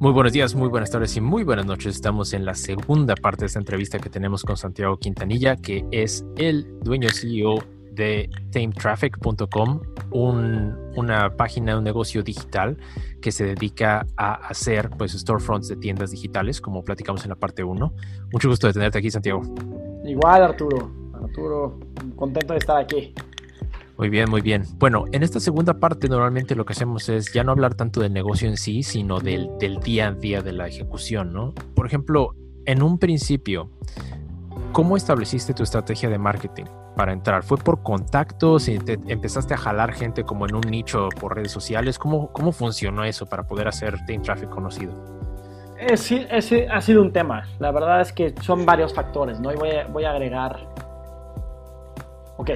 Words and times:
Muy 0.00 0.12
buenos 0.12 0.32
días, 0.32 0.54
muy 0.54 0.68
buenas 0.68 0.92
tardes 0.92 1.16
y 1.16 1.20
muy 1.20 1.42
buenas 1.42 1.66
noches. 1.66 1.96
Estamos 1.96 2.32
en 2.32 2.44
la 2.44 2.54
segunda 2.54 3.16
parte 3.16 3.40
de 3.40 3.46
esta 3.46 3.58
entrevista 3.58 3.98
que 3.98 4.08
tenemos 4.08 4.44
con 4.44 4.56
Santiago 4.56 4.96
Quintanilla, 4.96 5.56
que 5.56 5.84
es 5.90 6.24
el 6.36 6.78
dueño 6.82 7.08
CEO 7.10 7.58
de 7.94 8.30
TameTraffic.com, 8.52 9.80
un, 10.12 10.92
una 10.94 11.36
página, 11.36 11.76
un 11.76 11.82
negocio 11.82 12.22
digital 12.22 12.78
que 13.20 13.32
se 13.32 13.44
dedica 13.44 14.06
a 14.16 14.34
hacer 14.34 14.88
pues 14.96 15.18
storefronts 15.18 15.66
de 15.66 15.74
tiendas 15.74 16.12
digitales, 16.12 16.60
como 16.60 16.84
platicamos 16.84 17.24
en 17.24 17.30
la 17.30 17.36
parte 17.36 17.64
1. 17.64 17.92
Mucho 18.32 18.48
gusto 18.48 18.68
de 18.68 18.74
tenerte 18.74 18.98
aquí, 18.98 19.10
Santiago. 19.10 19.42
Igual, 20.04 20.44
Arturo. 20.44 20.92
Arturo, 21.12 21.80
contento 22.14 22.52
de 22.52 22.60
estar 22.60 22.76
aquí. 22.76 23.12
Muy 23.98 24.10
bien, 24.10 24.30
muy 24.30 24.42
bien. 24.42 24.62
Bueno, 24.76 25.06
en 25.10 25.24
esta 25.24 25.40
segunda 25.40 25.74
parte 25.74 26.08
normalmente 26.08 26.54
lo 26.54 26.64
que 26.64 26.72
hacemos 26.72 27.08
es 27.08 27.32
ya 27.32 27.42
no 27.42 27.50
hablar 27.50 27.74
tanto 27.74 28.00
del 28.00 28.12
negocio 28.12 28.48
en 28.48 28.56
sí, 28.56 28.84
sino 28.84 29.18
del, 29.18 29.50
del 29.58 29.80
día 29.80 30.06
a 30.06 30.12
día 30.12 30.40
de 30.40 30.52
la 30.52 30.68
ejecución, 30.68 31.32
¿no? 31.32 31.52
Por 31.74 31.84
ejemplo, 31.84 32.36
en 32.64 32.80
un 32.84 33.00
principio, 33.00 33.72
¿cómo 34.70 34.96
estableciste 34.96 35.52
tu 35.52 35.64
estrategia 35.64 36.08
de 36.08 36.16
marketing 36.16 36.66
para 36.94 37.12
entrar? 37.12 37.42
¿Fue 37.42 37.56
por 37.56 37.82
contactos? 37.82 38.68
y 38.68 38.78
te 38.78 39.00
¿Empezaste 39.08 39.54
a 39.54 39.56
jalar 39.56 39.92
gente 39.92 40.22
como 40.22 40.46
en 40.46 40.54
un 40.54 40.70
nicho 40.70 41.08
por 41.20 41.34
redes 41.34 41.50
sociales? 41.50 41.98
¿Cómo, 41.98 42.32
cómo 42.32 42.52
funcionó 42.52 43.02
eso 43.02 43.26
para 43.26 43.48
poder 43.48 43.66
hacer 43.66 43.96
Team 44.06 44.22
Traffic 44.22 44.48
conocido? 44.48 44.92
Ese, 45.76 46.28
ese 46.30 46.68
ha 46.68 46.80
sido 46.80 47.02
un 47.02 47.12
tema. 47.12 47.48
La 47.58 47.72
verdad 47.72 48.00
es 48.00 48.12
que 48.12 48.32
son 48.42 48.64
varios 48.64 48.94
factores, 48.94 49.40
¿no? 49.40 49.52
Y 49.52 49.56
voy 49.56 49.70
a, 49.70 49.88
voy 49.88 50.04
a 50.04 50.12
agregar... 50.12 50.68
Ok, 52.36 52.50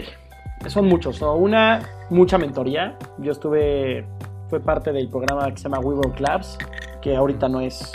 son 0.71 0.87
muchos. 0.87 1.21
¿no? 1.21 1.35
Una, 1.35 1.83
mucha 2.11 2.39
mentoría. 2.39 2.97
Yo 3.19 3.33
estuve, 3.33 4.07
fue 4.49 4.61
parte 4.61 4.93
del 4.93 5.09
programa 5.09 5.51
que 5.51 5.57
se 5.57 5.65
llama 5.65 5.81
We 5.81 5.95
Work 5.95 6.21
Labs, 6.21 6.59
que 7.01 7.17
ahorita 7.17 7.49
no 7.49 7.61
es, 7.61 7.93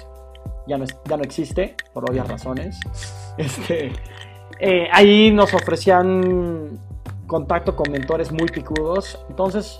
ya 0.67 0.77
no, 0.77 0.83
es, 0.83 0.97
ya 1.05 1.17
no 1.17 1.23
existe, 1.23 1.75
por 1.93 2.09
obvias 2.09 2.27
razones. 2.27 2.79
Este, 3.37 3.91
eh, 4.59 4.87
ahí 4.91 5.29
nos 5.29 5.53
ofrecían 5.53 6.79
contacto 7.27 7.75
con 7.75 7.91
mentores 7.91 8.31
muy 8.31 8.47
picudos. 8.47 9.23
Entonces, 9.29 9.79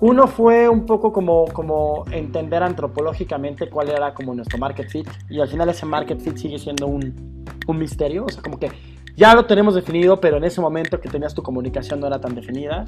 uno 0.00 0.26
fue 0.26 0.68
un 0.68 0.86
poco 0.86 1.12
como, 1.12 1.46
como 1.46 2.04
entender 2.10 2.62
antropológicamente 2.62 3.68
cuál 3.68 3.90
era 3.90 4.14
como 4.14 4.34
nuestro 4.34 4.58
market 4.58 4.88
fit. 4.88 5.08
Y 5.28 5.40
al 5.40 5.48
final 5.48 5.68
ese 5.68 5.86
market 5.86 6.20
fit 6.20 6.36
sigue 6.36 6.58
siendo 6.58 6.86
un, 6.86 7.44
un 7.66 7.78
misterio. 7.78 8.24
O 8.24 8.28
sea, 8.28 8.42
como 8.42 8.58
que 8.58 8.70
ya 9.18 9.34
lo 9.34 9.46
tenemos 9.46 9.74
definido, 9.74 10.20
pero 10.20 10.36
en 10.36 10.44
ese 10.44 10.60
momento 10.60 11.00
que 11.00 11.08
tenías 11.08 11.34
tu 11.34 11.42
comunicación 11.42 11.98
no 11.98 12.06
era 12.06 12.20
tan 12.20 12.36
definida. 12.36 12.84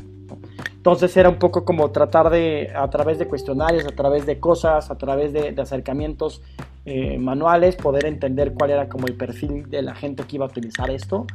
Entonces 0.77 1.17
era 1.17 1.29
un 1.29 1.41
poco 1.41 1.65
como 1.65 1.91
tratar 1.91 2.31
de, 2.31 2.71
a 2.73 2.89
través 2.89 3.19
de 3.19 3.27
cuestionarios, 3.27 3.85
a 3.85 3.91
través 3.91 4.27
de 4.27 4.39
cosas, 4.39 4.93
a 4.93 4.97
través 4.97 5.33
de, 5.33 5.61
acercamientos 5.61 6.41
eh, 6.85 7.19
manuales, 7.19 7.75
poder 7.75 8.07
entender 8.07 8.55
cuál 8.55 8.71
era 8.71 8.89
como 8.89 9.09
el 9.09 9.17
perfil 9.17 9.69
de 9.69 9.83
la 9.83 9.97
gente 9.97 10.23
que 10.23 10.37
iba 10.37 10.47
a 10.47 10.49
utilizar 10.49 10.89
esto. 10.89 11.27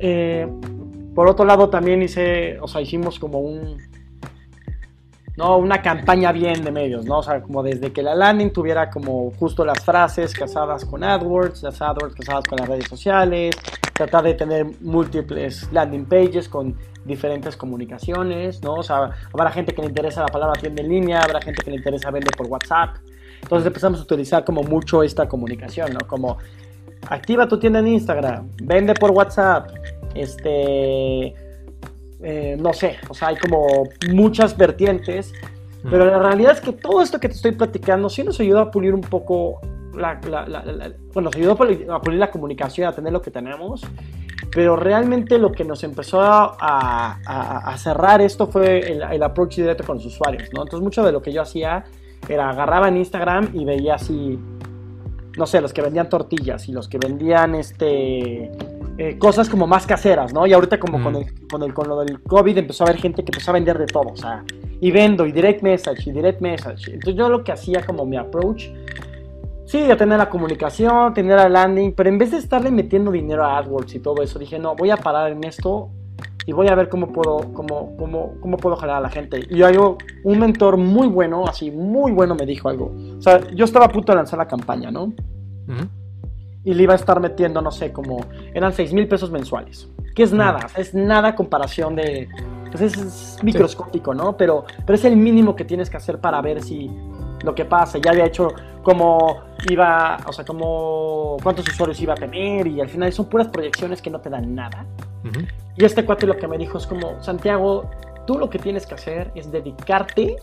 Eh, 0.00 0.48
por 1.14 1.28
otro 1.28 1.44
lado, 1.44 1.70
también 1.70 2.02
hice, 2.02 2.58
o 2.58 2.66
sea, 2.66 2.80
hicimos 2.80 3.20
como 3.20 3.38
un, 3.38 3.76
¿no? 5.36 5.58
Una 5.58 5.80
campaña 5.80 6.32
bien 6.32 6.64
de 6.64 6.72
medios, 6.72 7.04
¿no? 7.04 7.18
O 7.18 7.22
sea, 7.22 7.40
como 7.40 7.62
desde 7.62 7.92
que 7.92 8.02
la 8.02 8.16
landing 8.16 8.52
tuviera 8.52 8.90
como 8.90 9.30
justo 9.38 9.64
las 9.64 9.84
frases 9.84 10.34
casadas 10.34 10.84
con 10.84 11.04
AdWords, 11.04 11.62
las 11.62 11.80
AdWords 11.80 12.16
casadas 12.16 12.44
con 12.48 12.58
las 12.58 12.68
redes 12.68 12.88
sociales, 12.88 13.54
tratar 13.94 14.24
de 14.24 14.34
tener 14.34 14.66
múltiples 14.80 15.72
landing 15.72 16.04
pages 16.04 16.48
con 16.48 16.76
diferentes 17.04 17.56
comunicaciones, 17.56 18.62
¿no? 18.62 18.74
O 18.74 18.82
sea, 18.82 19.10
habrá 19.32 19.50
gente 19.50 19.74
que 19.74 19.82
le 19.82 19.88
interesa 19.88 20.20
la 20.20 20.28
palabra 20.28 20.60
tienda 20.60 20.82
en 20.82 20.88
línea, 20.88 21.20
habrá 21.20 21.40
gente 21.40 21.62
que 21.62 21.70
le 21.70 21.76
interesa 21.76 22.10
vender 22.10 22.34
por 22.36 22.46
WhatsApp. 22.46 22.96
Entonces 23.40 23.66
empezamos 23.66 24.00
a 24.00 24.02
utilizar 24.02 24.44
como 24.44 24.62
mucho 24.62 25.02
esta 25.02 25.28
comunicación, 25.28 25.92
¿no? 25.92 26.06
Como 26.06 26.38
activa 27.08 27.48
tu 27.48 27.58
tienda 27.58 27.78
en 27.78 27.88
Instagram, 27.88 28.48
vende 28.62 28.94
por 28.94 29.10
WhatsApp, 29.10 29.70
este 30.14 31.34
eh, 32.26 32.56
no 32.58 32.72
sé, 32.72 32.96
o 33.10 33.14
sea, 33.14 33.28
hay 33.28 33.36
como 33.36 33.84
muchas 34.10 34.56
vertientes, 34.56 35.34
mm. 35.82 35.90
pero 35.90 36.06
la 36.06 36.18
realidad 36.18 36.52
es 36.52 36.60
que 36.62 36.72
todo 36.72 37.02
esto 37.02 37.20
que 37.20 37.28
te 37.28 37.34
estoy 37.34 37.52
platicando 37.52 38.08
sí 38.08 38.22
nos 38.22 38.40
ayuda 38.40 38.62
a 38.62 38.70
pulir 38.70 38.94
un 38.94 39.02
poco, 39.02 39.60
la, 39.96 40.20
bueno, 41.12 41.30
nos 41.30 41.36
ayudó 41.36 41.52
a 41.52 42.00
pulir 42.00 42.18
la 42.18 42.30
comunicación, 42.30 42.88
a 42.88 42.92
tener 42.92 43.12
lo 43.12 43.22
que 43.22 43.30
tenemos, 43.30 43.82
pero 44.52 44.76
realmente 44.76 45.38
lo 45.38 45.52
que 45.52 45.64
nos 45.64 45.82
empezó 45.84 46.20
a, 46.20 47.18
a, 47.26 47.76
cerrar 47.78 48.20
esto 48.20 48.46
fue 48.46 48.80
el, 48.80 49.02
el, 49.02 49.22
approach 49.22 49.56
directo 49.56 49.84
con 49.84 49.96
los 49.96 50.06
usuarios, 50.06 50.48
¿no? 50.54 50.62
Entonces 50.62 50.82
mucho 50.82 51.04
de 51.04 51.12
lo 51.12 51.20
que 51.20 51.32
yo 51.32 51.42
hacía 51.42 51.84
era 52.28 52.50
agarraba 52.50 52.88
en 52.88 52.96
Instagram 52.96 53.50
y 53.52 53.64
veía 53.64 53.94
así, 53.96 54.38
no 55.36 55.46
sé, 55.46 55.60
los 55.60 55.72
que 55.72 55.82
vendían 55.82 56.08
tortillas 56.08 56.68
y 56.68 56.72
los 56.72 56.88
que 56.88 56.98
vendían 56.98 57.54
este 57.54 58.50
eh, 58.96 59.18
cosas 59.18 59.48
como 59.48 59.66
más 59.66 59.86
caseras, 59.86 60.32
¿no? 60.32 60.46
Y 60.46 60.52
ahorita 60.52 60.78
como 60.78 61.02
con, 61.02 61.14
mm. 61.14 61.16
el, 61.16 61.48
con, 61.48 61.62
el, 61.64 61.74
con 61.74 61.88
lo 61.88 61.98
del 62.00 62.22
COVID 62.22 62.56
empezó 62.56 62.84
a 62.84 62.88
haber 62.88 63.00
gente 63.00 63.24
que 63.24 63.32
empezó 63.32 63.50
a 63.50 63.54
vender 63.54 63.76
de 63.76 63.86
todo, 63.86 64.10
o 64.12 64.16
sea, 64.16 64.44
y 64.80 64.92
vendo, 64.92 65.26
y 65.26 65.32
direct 65.32 65.62
message, 65.62 66.08
y 66.08 66.12
direct 66.12 66.40
message. 66.40 66.92
Entonces 66.92 67.16
yo 67.16 67.28
lo 67.28 67.42
que 67.42 67.50
hacía 67.50 67.84
como 67.84 68.06
mi 68.06 68.16
approach, 68.16 68.66
sí, 69.66 69.90
a 69.90 69.96
tener 69.96 70.18
la 70.18 70.28
comunicación, 70.28 71.14
tener 71.14 71.36
la 71.36 71.48
landing, 71.48 71.92
pero 71.92 72.08
en 72.08 72.18
vez 72.18 72.30
de 72.32 72.38
estarle 72.38 72.70
metiendo 72.70 73.10
dinero 73.10 73.44
a 73.44 73.58
AdWords 73.58 73.94
y 73.94 74.00
todo 74.00 74.22
eso, 74.22 74.38
dije, 74.38 74.58
no, 74.58 74.74
voy 74.74 74.90
a 74.90 74.96
parar 74.96 75.32
en 75.32 75.44
esto 75.44 75.90
y 76.46 76.52
voy 76.52 76.68
a 76.68 76.74
ver 76.74 76.88
cómo 76.88 77.12
puedo, 77.12 77.52
cómo, 77.52 77.96
cómo, 77.96 78.34
cómo 78.40 78.56
puedo 78.56 78.76
jalar 78.76 78.96
a 78.96 79.00
la 79.00 79.10
gente. 79.10 79.46
Y 79.48 79.58
yo, 79.58 79.96
un 80.24 80.38
mentor 80.38 80.76
muy 80.76 81.06
bueno, 81.06 81.44
así, 81.46 81.70
muy 81.70 82.12
bueno, 82.12 82.34
me 82.34 82.44
dijo 82.44 82.68
algo. 82.68 82.92
O 83.18 83.22
sea, 83.22 83.40
yo 83.52 83.64
estaba 83.64 83.86
a 83.86 83.88
punto 83.88 84.12
de 84.12 84.16
lanzar 84.16 84.38
la 84.38 84.48
campaña, 84.48 84.90
¿no? 84.90 85.12
y 86.64 86.72
le 86.72 86.82
iba 86.82 86.94
a 86.94 86.96
estar 86.96 87.20
metiendo, 87.20 87.60
no 87.60 87.70
sé, 87.70 87.92
como 87.92 88.24
eran 88.54 88.72
6 88.72 88.92
mil 88.94 89.06
pesos 89.06 89.30
mensuales. 89.30 89.88
Que 90.14 90.22
es 90.22 90.32
nada, 90.32 90.66
es 90.76 90.94
nada 90.94 91.34
comparación 91.34 91.96
de... 91.96 92.28
Pues 92.70 92.96
es, 92.96 93.38
microscópico, 93.42 94.14
¿no? 94.14 94.36
Pero, 94.36 94.64
pero 94.84 94.96
es 94.96 95.04
el 95.04 95.16
mínimo 95.16 95.54
que 95.54 95.64
tienes 95.64 95.90
que 95.90 95.96
hacer 95.96 96.18
para 96.18 96.40
ver 96.40 96.62
si 96.62 96.90
lo 97.44 97.54
que 97.54 97.64
pasa. 97.64 97.98
Ya 97.98 98.10
había 98.10 98.26
hecho 98.26 98.48
como 98.82 99.42
iba, 99.68 100.18
o 100.26 100.32
sea, 100.32 100.44
como 100.44 101.36
cuántos 101.42 101.68
usuarios 101.68 102.00
iba 102.00 102.14
a 102.14 102.16
tener 102.16 102.66
y 102.66 102.80
al 102.80 102.88
final 102.88 103.12
son 103.12 103.26
puras 103.26 103.48
proyecciones 103.48 104.00
que 104.02 104.10
no 104.10 104.20
te 104.20 104.30
dan 104.30 104.54
nada. 104.54 104.84
Y 105.76 105.84
este 105.84 106.04
cuate 106.04 106.26
lo 106.26 106.36
que 106.36 106.46
me 106.46 106.58
dijo 106.58 106.78
es 106.78 106.86
como, 106.86 107.22
Santiago, 107.22 107.90
tú 108.26 108.38
lo 108.38 108.50
que 108.50 108.58
tienes 108.58 108.86
que 108.86 108.94
hacer 108.94 109.32
es 109.34 109.50
dedicarte 109.50 110.36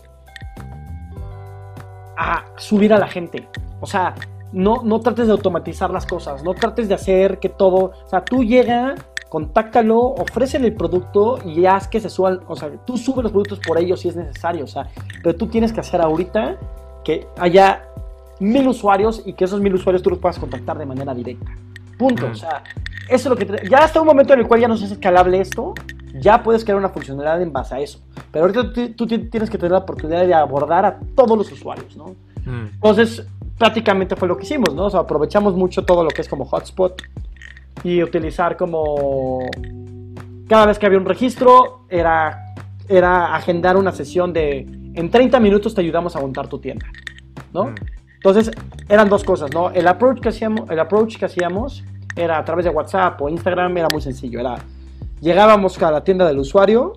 a 2.16 2.44
subir 2.56 2.92
a 2.92 2.98
la 2.98 3.06
gente. 3.06 3.48
O 3.80 3.86
sea, 3.86 4.14
no, 4.52 4.82
no 4.84 5.00
trates 5.00 5.26
de 5.26 5.32
automatizar 5.32 5.90
las 5.90 6.06
cosas, 6.06 6.42
no 6.42 6.54
trates 6.54 6.88
de 6.88 6.94
hacer 6.94 7.38
que 7.38 7.48
todo, 7.48 7.92
o 8.04 8.08
sea, 8.08 8.24
tú 8.24 8.44
llega, 8.44 8.94
contáctalo, 9.28 9.98
ofrécele 9.98 10.68
el 10.68 10.74
producto 10.74 11.38
y 11.44 11.64
haz 11.64 11.88
que 11.88 12.00
se 12.00 12.10
suban, 12.10 12.40
o 12.46 12.54
sea, 12.54 12.70
tú 12.84 12.98
sube 12.98 13.22
los 13.22 13.32
productos 13.32 13.60
por 13.60 13.78
ellos 13.78 14.00
si 14.00 14.08
es 14.08 14.16
necesario, 14.16 14.64
o 14.64 14.68
sea, 14.68 14.88
pero 15.22 15.34
tú 15.36 15.46
tienes 15.46 15.72
que 15.72 15.80
hacer 15.80 16.02
ahorita 16.02 16.58
que 17.04 17.26
haya 17.38 17.84
mil 18.40 18.66
usuarios 18.68 19.22
y 19.24 19.32
que 19.34 19.44
esos 19.44 19.60
mil 19.60 19.74
usuarios 19.74 20.02
tú 20.02 20.10
los 20.10 20.18
puedas 20.18 20.38
contactar 20.38 20.78
de 20.78 20.86
manera 20.86 21.14
directa. 21.14 21.50
Punto, 21.98 22.26
o 22.26 22.34
sea, 22.34 22.64
eso 23.08 23.14
es 23.14 23.26
lo 23.26 23.36
que... 23.36 23.68
ya 23.68 23.78
hasta 23.78 24.00
un 24.00 24.06
momento 24.06 24.32
en 24.32 24.40
el 24.40 24.48
cual 24.48 24.60
ya 24.60 24.68
no 24.68 24.74
es 24.74 24.82
escalable 24.82 25.40
esto, 25.40 25.74
ya 26.14 26.42
puedes 26.42 26.64
crear 26.64 26.78
una 26.78 26.88
funcionalidad 26.88 27.40
en 27.40 27.52
base 27.52 27.74
a 27.74 27.80
eso. 27.80 28.00
Pero 28.30 28.46
ahorita 28.46 28.72
tú, 28.96 29.06
tienes 29.06 29.50
que 29.50 29.58
tener 29.58 29.72
la 29.72 29.78
oportunidad 29.78 30.26
de 30.26 30.34
abordar 30.34 30.84
a 30.84 30.98
todos 31.14 31.36
los 31.38 31.50
usuarios, 31.52 31.96
¿no? 31.96 32.14
Entonces, 32.44 33.24
prácticamente 33.56 34.16
fue 34.16 34.26
lo 34.26 34.36
que 34.36 34.44
hicimos, 34.44 34.74
¿no? 34.74 34.86
O 34.86 34.90
sea, 34.90 35.00
aprovechamos 35.00 35.54
mucho 35.54 35.84
todo 35.84 36.02
lo 36.02 36.10
que 36.10 36.22
es 36.22 36.28
como 36.28 36.44
hotspot 36.44 37.00
y 37.84 38.02
utilizar 38.02 38.56
como 38.56 39.38
cada 40.48 40.66
vez 40.66 40.78
que 40.78 40.86
había 40.86 40.98
un 40.98 41.04
registro 41.04 41.84
era, 41.88 42.54
era 42.88 43.34
agendar 43.36 43.76
una 43.76 43.92
sesión 43.92 44.32
de 44.32 44.66
en 44.94 45.10
30 45.10 45.40
minutos 45.40 45.74
te 45.74 45.80
ayudamos 45.80 46.14
a 46.16 46.20
montar 46.20 46.48
tu 46.48 46.58
tienda, 46.58 46.86
¿no? 47.52 47.64
Mm. 47.64 47.74
Entonces 48.14 48.50
eran 48.88 49.08
dos 49.08 49.24
cosas, 49.24 49.52
¿no? 49.52 49.70
El 49.70 49.88
approach 49.88 50.20
que 50.20 50.28
hacíamos, 50.28 50.70
el 50.70 50.78
approach 50.78 51.16
que 51.16 51.24
hacíamos 51.24 51.82
era 52.14 52.38
a 52.38 52.44
través 52.44 52.64
de 52.64 52.70
WhatsApp 52.70 53.20
o 53.20 53.28
Instagram 53.28 53.76
era 53.78 53.88
muy 53.90 54.00
sencillo, 54.00 54.40
era 54.40 54.58
llegábamos 55.20 55.80
a 55.82 55.90
la 55.90 56.04
tienda 56.04 56.26
del 56.26 56.38
usuario, 56.38 56.92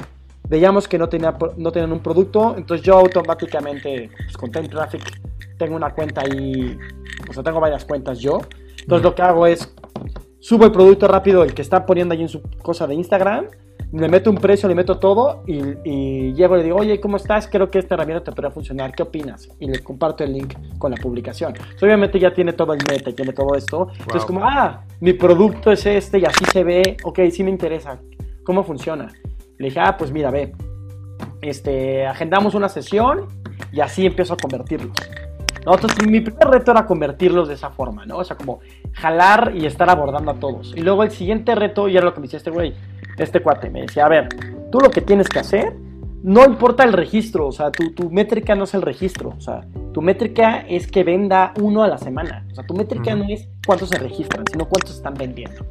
veíamos 0.50 0.88
que 0.88 0.98
no, 0.98 1.08
tenía, 1.08 1.36
no 1.58 1.72
tenían 1.72 1.92
un 1.94 2.00
producto, 2.00 2.56
entonces 2.58 2.86
yo 2.86 2.98
automáticamente 2.98 4.10
pues, 4.16 4.38
con 4.38 4.52
Time 4.52 4.68
Traffic 4.68 5.02
tengo 5.58 5.76
una 5.76 5.94
cuenta 5.94 6.22
ahí, 6.22 6.78
o 7.30 7.34
sea, 7.34 7.44
tengo 7.44 7.60
varias 7.60 7.86
cuentas 7.86 8.20
yo. 8.20 8.42
Entonces 8.80 9.04
lo 9.04 9.16
que 9.16 9.22
hago 9.22 9.48
es, 9.48 9.74
subo 10.40 10.66
el 10.66 10.72
producto 10.72 11.08
rápido, 11.08 11.44
el 11.44 11.54
que 11.54 11.62
está 11.62 11.86
poniendo 11.86 12.14
ahí 12.14 12.22
en 12.22 12.30
su 12.30 12.42
cosa 12.62 12.88
de 12.88 12.96
Instagram, 12.96 13.48
le 13.92 14.10
meto 14.10 14.30
un 14.30 14.38
precio, 14.38 14.68
le 14.68 14.76
meto 14.76 14.98
todo 14.98 15.44
y, 15.48 15.62
y 15.84 16.34
llego 16.34 16.56
y 16.56 16.60
le 16.60 16.64
digo, 16.66 16.78
oye, 16.78 17.00
¿cómo 17.00 17.18
estás? 17.18 17.48
Creo 17.48 17.70
que 17.70 17.80
esta 17.80 17.96
herramienta 17.96 18.24
te 18.24 18.32
podría 18.32 18.52
funcionar, 18.52 18.94
¿qué 18.94 19.04
opinas? 19.04 19.50
Y 19.60 19.68
le 19.68 19.80
comparto 19.80 20.24
el 20.24 20.34
link 20.34 20.54
con 20.78 20.92
la 20.92 20.98
publicación. 20.98 21.54
obviamente 21.82 22.20
ya 22.20 22.34
tiene 22.34 22.54
todo 22.54 22.74
el 22.74 22.80
meta, 22.88 23.12
tiene 23.12 23.34
todo 23.34 23.56
esto. 23.56 23.90
Entonces 24.00 24.26
como, 24.26 24.44
ah, 24.44 24.84
mi 25.00 25.14
producto 25.14 25.72
es 25.72 25.86
este 25.86 26.20
y 26.20 26.26
así 26.26 26.44
se 26.52 26.64
ve, 26.64 26.98
ok, 27.04 27.20
sí 27.32 27.44
me 27.44 27.52
interesa, 27.52 28.00
¿cómo 28.44 28.64
funciona? 28.64 29.08
Le 29.58 29.68
dije, 29.68 29.80
ah, 29.80 29.96
pues 29.98 30.12
mira, 30.12 30.32
ve, 30.32 30.54
este, 31.42 32.06
agendamos 32.06 32.56
una 32.56 32.70
sesión 32.70 33.28
y 33.72 33.80
así 33.80 34.06
empiezo 34.06 34.34
a 34.34 34.38
convertirlos. 34.38 34.96
Entonces, 35.74 36.08
mi 36.08 36.22
primer 36.22 36.48
reto 36.48 36.72
era 36.72 36.86
convertirlos 36.86 37.48
de 37.48 37.56
esa 37.56 37.72
forma, 37.72 38.06
¿no? 38.06 38.18
O 38.18 38.24
sea, 38.24 38.38
como 38.38 38.60
jalar 38.94 39.54
y 39.56 39.66
estar 39.66 39.90
abordando 39.90 40.32
a 40.32 40.36
todos. 40.36 40.74
Y 40.76 40.82
luego 40.82 41.04
el 41.04 41.10
siguiente 41.10 41.56
reto, 41.56 41.88
y 41.88 41.98
era 41.98 42.06
lo 42.06 42.14
que 42.14 42.20
me 42.20 42.28
decía 42.28 42.38
este 42.38 42.52
güey, 42.52 42.76
este 43.18 43.42
cuate, 43.42 43.70
me 43.70 43.82
decía, 43.82 44.06
a 44.06 44.10
ver, 44.10 44.30
tú 44.72 44.80
lo 44.80 44.90
que 44.90 45.02
tienes 45.02 45.28
que 45.30 45.40
hacer, 45.40 45.74
no 46.24 46.44
importa 46.44 46.84
el 46.84 46.94
registro, 46.94 47.48
o 47.48 47.52
sea, 47.52 47.72
tu, 47.72 47.94
tu 47.94 48.10
métrica 48.10 48.56
no 48.56 48.64
es 48.64 48.74
el 48.74 48.82
registro, 48.82 49.34
o 49.38 49.42
sea, 49.42 49.62
tu 49.94 50.02
métrica 50.02 50.60
es 50.68 50.88
que 50.88 51.04
venda 51.04 51.54
uno 51.62 51.82
a 51.82 51.88
la 51.88 51.98
semana. 51.98 52.46
O 52.52 52.56
sea, 52.56 52.66
tu 52.66 52.74
métrica 52.74 53.16
no 53.16 53.24
es 53.30 53.48
cuántos 53.66 53.88
se 53.88 53.98
registran, 53.98 54.44
sino 54.52 54.68
cuántos 54.68 54.96
están 54.96 55.14
vendiendo. 55.14 55.66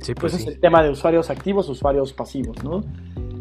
Sí, 0.00 0.14
pues 0.14 0.32
Ese 0.32 0.42
es 0.42 0.48
el 0.54 0.60
tema 0.60 0.82
de 0.82 0.90
usuarios 0.90 1.28
activos, 1.28 1.68
usuarios 1.68 2.12
pasivos, 2.12 2.62
¿no? 2.64 2.82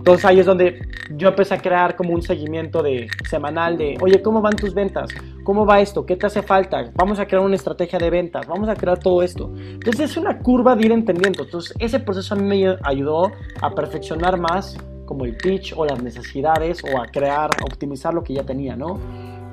Entonces 0.05 0.25
ahí 0.25 0.39
es 0.39 0.45
donde 0.45 0.87
yo 1.15 1.29
empecé 1.29 1.55
a 1.55 1.57
crear 1.57 1.95
como 1.95 2.13
un 2.13 2.21
seguimiento 2.21 2.83
de 2.83 3.07
semanal 3.27 3.75
de, 3.75 3.97
oye, 4.01 4.21
¿cómo 4.21 4.39
van 4.39 4.55
tus 4.55 4.71
ventas? 4.71 5.09
¿Cómo 5.43 5.65
va 5.65 5.81
esto? 5.81 6.05
¿Qué 6.05 6.15
te 6.15 6.27
hace 6.27 6.43
falta? 6.43 6.91
Vamos 6.93 7.17
a 7.17 7.25
crear 7.25 7.43
una 7.43 7.55
estrategia 7.55 7.97
de 7.97 8.11
ventas, 8.11 8.45
vamos 8.45 8.69
a 8.69 8.75
crear 8.75 8.99
todo 8.99 9.23
esto. 9.23 9.51
Entonces 9.55 10.11
es 10.11 10.17
una 10.17 10.37
curva 10.37 10.75
de 10.75 10.85
ir 10.85 10.91
entendiendo. 10.91 11.41
Entonces 11.41 11.75
ese 11.79 11.99
proceso 11.99 12.35
a 12.35 12.37
mí 12.37 12.43
me 12.43 12.77
ayudó 12.83 13.31
a 13.59 13.71
perfeccionar 13.71 14.39
más 14.39 14.77
como 15.07 15.25
el 15.25 15.35
pitch 15.37 15.73
o 15.75 15.83
las 15.85 16.03
necesidades 16.03 16.83
o 16.83 17.01
a 17.01 17.07
crear, 17.07 17.49
a 17.59 17.63
optimizar 17.63 18.13
lo 18.13 18.23
que 18.23 18.35
ya 18.35 18.43
tenía, 18.43 18.75
¿no? 18.75 18.99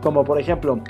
Como 0.02 0.22
por 0.22 0.38
ejemplo, 0.38 0.82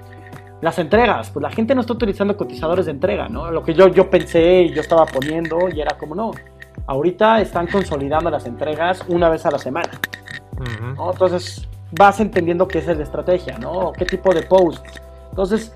las 0.61 0.77
entregas, 0.81 1.31
pues 1.31 1.41
la 1.41 1.51
gente 1.51 1.77
no 1.77 1.83
está 1.83 1.93
utilizando 1.93 2.37
cotizadores 2.37 2.87
de 2.87 2.91
entrega, 2.91 3.29
¿no? 3.29 3.49
Lo 3.53 3.63
que 3.63 3.75
yo, 3.75 3.87
yo 3.87 4.11
pensé 4.11 4.63
y 4.63 4.75
yo 4.75 4.81
estaba 4.81 5.07
poniendo 5.07 5.69
y 5.73 5.81
era 5.81 5.97
como, 5.97 6.17
no, 6.17 6.33
ahorita 6.87 7.41
están 7.41 7.67
consolidando 7.67 8.31
las 8.31 8.47
entregas 8.47 9.05
una 9.09 9.29
vez 9.29 9.47
a 9.47 9.51
la 9.51 9.59
semana. 9.59 9.91
¿no? 10.97 11.13
Entonces 11.13 11.69
vas 11.93 12.21
entendiendo 12.21 12.67
qué 12.67 12.79
es 12.79 12.87
la 12.87 13.03
estrategia, 13.03 13.59
¿no? 13.59 13.93
¿Qué 13.93 14.05
tipo 14.05 14.33
de 14.33 14.43
post? 14.43 14.85
Entonces, 15.31 15.75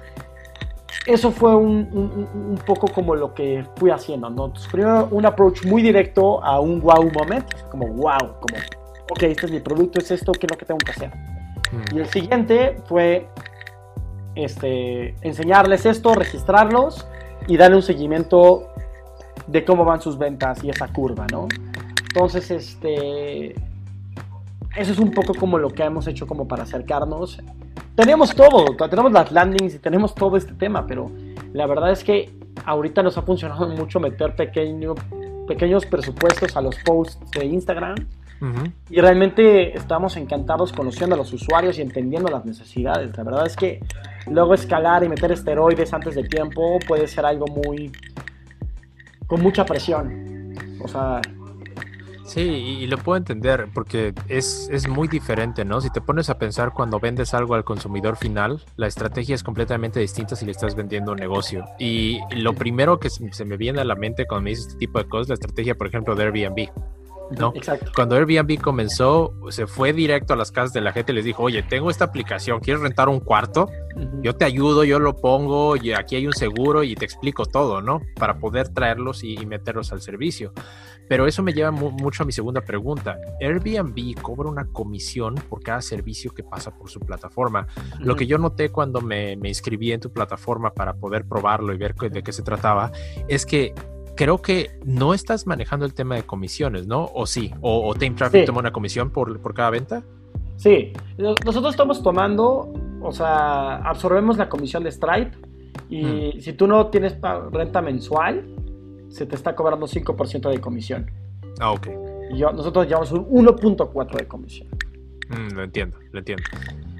eso 1.06 1.31
fue 1.31 1.55
un, 1.55 1.88
un, 1.93 2.29
un, 2.50 2.58
poco 2.67 2.88
como 2.88 3.14
lo 3.14 3.35
que 3.35 3.64
fui 3.76 3.91
haciendo, 3.91 4.29
¿no? 4.31 4.47
Entonces, 4.47 4.70
primero 4.70 5.08
un 5.11 5.26
approach 5.26 5.64
muy 5.64 5.82
directo 5.82 6.43
a 6.43 6.61
un 6.61 6.81
wow 6.81 7.11
moment, 7.12 7.47
como 7.70 7.87
wow, 7.88 8.19
como, 8.41 8.59
ok, 9.11 9.23
este 9.23 9.47
es 9.47 9.52
mi 9.52 9.61
producto, 9.61 9.99
es 9.99 10.11
esto, 10.11 10.32
¿qué 10.32 10.47
es 10.47 10.50
lo 10.50 10.59
que 10.59 10.64
tengo 10.64 10.79
que 10.79 10.91
hacer? 10.93 11.12
Y 11.93 11.99
el 11.99 12.06
siguiente 12.06 12.81
fue 12.87 13.29
este, 14.35 15.14
enseñarles 15.23 15.87
esto, 15.87 16.14
registrarlos 16.14 17.06
y 17.49 17.56
darle 17.56 17.76
un 17.76 17.82
seguimiento 17.82 18.69
de 19.46 19.64
cómo 19.64 19.84
van 19.84 20.00
sus 20.00 20.19
ventas 20.19 20.62
y 20.64 20.70
esa 20.70 20.88
curva, 20.88 21.26
¿no? 21.31 21.48
Entonces, 22.08 22.50
este, 22.50 23.54
eso 24.76 24.93
es 24.93 24.98
un 24.98 25.10
poco 25.10 25.34
como 25.34 25.58
lo 25.58 25.70
que 25.70 25.82
hemos 25.82 26.06
hecho 26.06 26.26
como 26.26 26.46
para 26.46 26.64
acercarnos. 26.64 27.38
Tenemos 27.94 28.34
todo, 28.34 28.76
tenemos 28.88 29.12
las 29.12 29.32
landings 29.32 29.75
y 29.75 29.78
tenemos 29.78 30.14
todo 30.14 30.37
este 30.37 30.52
tema, 30.54 30.87
pero 30.87 31.10
la 31.52 31.66
verdad 31.66 31.93
es 31.93 32.04
que 32.04 32.31
ahorita 32.64 33.02
nos 33.02 33.16
ha 33.16 33.22
funcionado 33.22 33.69
mucho 33.76 34.00
meter 34.00 34.34
pequeño, 34.37 34.94
pequeños 35.46 35.87
presupuestos 35.87 36.56
a 36.56 36.60
los 36.60 36.76
posts 36.84 37.19
de 37.31 37.46
Instagram. 37.46 37.96
Uh 38.40 38.44
-huh. 38.44 38.72
Y 38.90 39.00
realmente 39.00 39.75
estamos 39.75 40.19
encantados 40.19 40.70
conociendo 40.72 41.14
a 41.14 41.19
los 41.19 41.32
usuarios 41.32 41.78
y 41.78 41.82
entendiendo 41.82 42.31
las 42.31 42.44
necesidades. 42.44 43.16
La 43.16 43.25
verdad 43.25 43.46
es 43.46 43.56
que 43.56 43.81
luego 44.31 44.52
escalar 44.52 45.02
y 45.04 45.08
meter 45.08 45.32
esteroides 45.32 45.94
antes 45.94 46.14
de 46.14 46.25
tiempo 46.25 46.78
puede 46.87 47.08
ser 47.08 47.25
algo 47.25 47.46
muy, 47.46 47.92
con 49.26 49.43
mucha 49.43 49.64
presión. 49.64 50.55
O 50.82 50.88
sea... 50.88 51.20
Sí, 52.25 52.40
y 52.40 52.87
lo 52.88 52.99
puedo 52.99 53.17
entender 53.17 53.69
porque 53.73 54.12
es, 54.26 54.69
es, 54.73 54.88
muy 54.88 55.06
diferente, 55.06 55.64
¿no? 55.64 55.81
Si 55.81 55.90
te 55.90 56.00
pones 56.00 56.28
a 56.28 56.38
pensar 56.38 56.73
cuando 56.73 56.99
vendes 56.99 57.34
algo 57.34 57.55
al 57.55 57.62
consumidor 57.62 58.17
final, 58.17 58.64
la 58.75 58.88
estrategia 58.88 59.37
es 59.37 59.44
completamente 59.44 60.00
distinta 60.00 60.34
si 60.34 60.44
le 60.44 60.50
estás 60.50 60.75
vendiendo 60.75 61.12
un 61.12 61.19
negocio. 61.19 61.64
Y 61.78 62.19
lo 62.34 62.52
primero 62.52 62.99
que 62.99 63.11
se 63.11 63.44
me 63.44 63.56
viene 63.56 63.81
a 63.81 63.84
la 63.84 63.94
mente 63.94 64.26
cuando 64.26 64.43
me 64.43 64.50
dices 64.50 64.67
este 64.67 64.78
tipo 64.78 64.99
de 64.99 65.08
cosas, 65.08 65.28
la 65.28 65.34
estrategia, 65.34 65.76
por 65.76 65.87
ejemplo, 65.87 66.17
de 66.17 66.25
Airbnb. 66.25 66.69
¿No? 67.31 67.52
Exacto. 67.55 67.90
Cuando 67.94 68.17
Airbnb 68.17 68.61
comenzó, 68.61 69.34
se 69.50 69.67
fue 69.67 69.93
directo 69.93 70.34
a 70.34 70.37
las 70.37 70.52
casas 70.52 70.73
de 70.73 70.81
la 70.81 70.93
gente 70.93 71.12
y 71.12 71.14
les 71.17 71.25
dijo, 71.25 71.43
oye, 71.43 71.62
tengo 71.62 71.90
esta 71.90 72.05
aplicación, 72.05 72.61
¿quieres 72.61 72.82
rentar 72.82 73.08
un 73.08 73.20
cuarto? 73.20 73.69
Uh 73.94 74.00
-huh. 74.00 74.23
Yo 74.23 74.34
te 74.34 74.44
ayudo, 74.44 74.84
yo 74.84 74.99
lo 74.99 75.17
pongo, 75.17 75.76
y 75.76 75.93
aquí 75.93 76.17
hay 76.17 76.26
un 76.26 76.32
seguro 76.32 76.82
y 76.82 76.94
te 76.94 77.05
explico 77.05 77.46
todo, 77.46 77.81
¿no? 77.81 78.00
Para 78.17 78.38
poder 78.38 78.69
traerlos 78.69 79.25
y, 79.25 79.34
y 79.34 79.46
meterlos 79.46 79.93
al 79.93 80.00
servicio. 80.00 80.52
Pero 81.08 81.26
eso 81.26 81.43
me 81.43 81.52
lleva 81.52 81.70
mu 81.70 81.90
mucho 81.90 82.25
a 82.25 82.26
mi 82.26 82.32
segunda 82.32 82.61
pregunta. 82.61 83.19
Airbnb 83.40 84.20
cobra 84.20 84.49
una 84.49 84.67
comisión 84.67 85.37
por 85.49 85.62
cada 85.62 85.81
servicio 85.81 86.32
que 86.34 86.43
pasa 86.43 86.76
por 86.76 86.90
su 86.90 87.00
plataforma. 87.00 87.61
Uh 87.61 87.81
-huh. 87.81 88.00
Lo 88.00 88.17
que 88.17 88.26
yo 88.26 88.38
noté 88.38 88.70
cuando 88.70 89.00
me, 89.00 89.37
me 89.37 89.49
inscribí 89.49 89.93
en 89.93 90.00
tu 90.00 90.12
plataforma 90.12 90.73
para 90.75 90.94
poder 90.94 91.25
probarlo 91.26 91.73
y 91.73 91.78
ver 91.78 91.94
de 91.94 92.23
qué 92.23 92.32
se 92.32 92.43
trataba, 92.43 92.90
es 93.28 93.46
que 93.46 93.73
creo 94.16 94.42
que 94.42 94.80
no 94.84 95.14
estás 95.14 95.46
manejando 95.46 95.86
el 95.86 95.94
tema 95.94 96.16
de 96.16 96.24
comisiones, 96.24 96.86
¿no? 96.86 97.10
¿O 97.14 97.26
sí? 97.26 97.52
¿O, 97.60 97.88
o 97.88 97.94
Tame 97.94 98.16
Traffic 98.16 98.40
sí. 98.40 98.46
toma 98.46 98.60
una 98.60 98.72
comisión 98.72 99.10
por, 99.10 99.40
por 99.40 99.54
cada 99.54 99.70
venta? 99.70 100.02
Sí, 100.56 100.92
nosotros 101.18 101.74
estamos 101.74 102.02
tomando, 102.02 102.72
o 103.02 103.12
sea, 103.12 103.76
absorbemos 103.76 104.38
la 104.38 104.48
comisión 104.48 104.82
de 104.82 104.90
Stripe 104.90 105.36
y 105.90 106.04
hmm. 106.04 106.40
si 106.40 106.52
tú 106.54 106.66
no 106.66 106.86
tienes 106.88 107.16
renta 107.52 107.82
mensual, 107.82 108.44
se 109.08 109.26
te 109.26 109.36
está 109.36 109.54
cobrando 109.54 109.86
5% 109.86 110.50
de 110.50 110.60
comisión. 110.60 111.10
Ah, 111.60 111.72
ok. 111.72 111.88
Y 112.32 112.38
yo, 112.38 112.52
nosotros 112.52 112.86
llevamos 112.86 113.12
un 113.12 113.46
1.4 113.46 114.16
de 114.16 114.26
comisión. 114.26 114.68
Mm, 115.28 115.54
lo 115.54 115.62
entiendo, 115.62 115.98
lo 116.12 116.18
entiendo. 116.18 116.44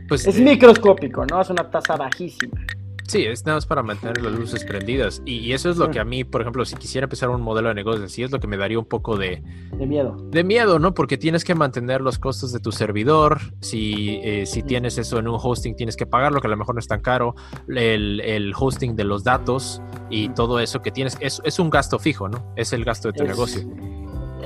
Pues, 0.09 0.27
es 0.27 0.39
eh, 0.39 0.43
microscópico, 0.43 1.27
¿no? 1.27 1.41
Es 1.41 1.51
una 1.51 1.69
tasa 1.71 1.97
bajísima. 1.97 2.66
Sí, 3.09 3.25
es 3.25 3.45
nada 3.45 3.57
más 3.59 3.67
para 3.67 3.83
mantener 3.83 4.21
las 4.21 4.33
luces 4.33 4.65
prendidas. 4.65 5.23
Y, 5.25 5.39
y, 5.39 5.53
eso 5.53 5.71
es 5.71 5.77
lo 5.77 5.91
que 5.91 6.01
a 6.01 6.05
mí, 6.05 6.25
por 6.25 6.41
ejemplo, 6.41 6.65
si 6.65 6.75
quisiera 6.77 7.05
empezar 7.05 7.29
un 7.29 7.41
modelo 7.41 7.69
de 7.69 7.75
negocio 7.75 8.05
así, 8.05 8.23
es 8.25 8.33
lo 8.33 8.41
que 8.41 8.49
me 8.49 8.57
daría 8.57 8.79
un 8.79 8.85
poco 8.85 9.17
de... 9.17 9.43
De 9.79 9.87
miedo. 9.87 10.17
De 10.31 10.43
miedo, 10.43 10.81
¿no? 10.81 10.93
Porque 10.93 11.17
tienes 11.17 11.45
que 11.45 11.55
mantener 11.55 12.01
los 12.01 12.19
costos 12.19 12.53
de 12.53 12.59
tu 12.59 12.73
servidor. 12.73 13.39
Si, 13.61 14.21
eh, 14.25 14.45
si 14.47 14.63
tienes 14.63 14.99
eso 14.99 15.19
en 15.19 15.29
un 15.29 15.39
hosting, 15.41 15.77
tienes 15.77 15.97
que 15.97 16.07
pagarlo, 16.07 16.41
que 16.41 16.49
a 16.49 16.51
lo 16.51 16.57
mejor 16.57 16.75
no 16.75 16.81
es 16.81 16.89
tan 16.89 17.01
caro. 17.01 17.37
El, 17.69 18.21
el 18.21 18.53
hosting 18.59 18.97
de 18.97 19.05
los 19.05 19.23
datos 19.23 19.81
y 20.11 20.29
todo 20.31 20.59
eso 20.59 20.83
que 20.83 20.91
tienes, 20.91 21.17
es, 21.21 21.41
es, 21.45 21.59
un 21.61 21.71
gasto 21.71 22.01
fijo, 22.01 22.29
¿no? 22.29 22.53
Es 22.57 22.73
el 22.73 22.85
gasto 22.85 23.13
de 23.13 23.19
tu 23.19 23.23
es, 23.23 23.29
negocio. 23.29 23.63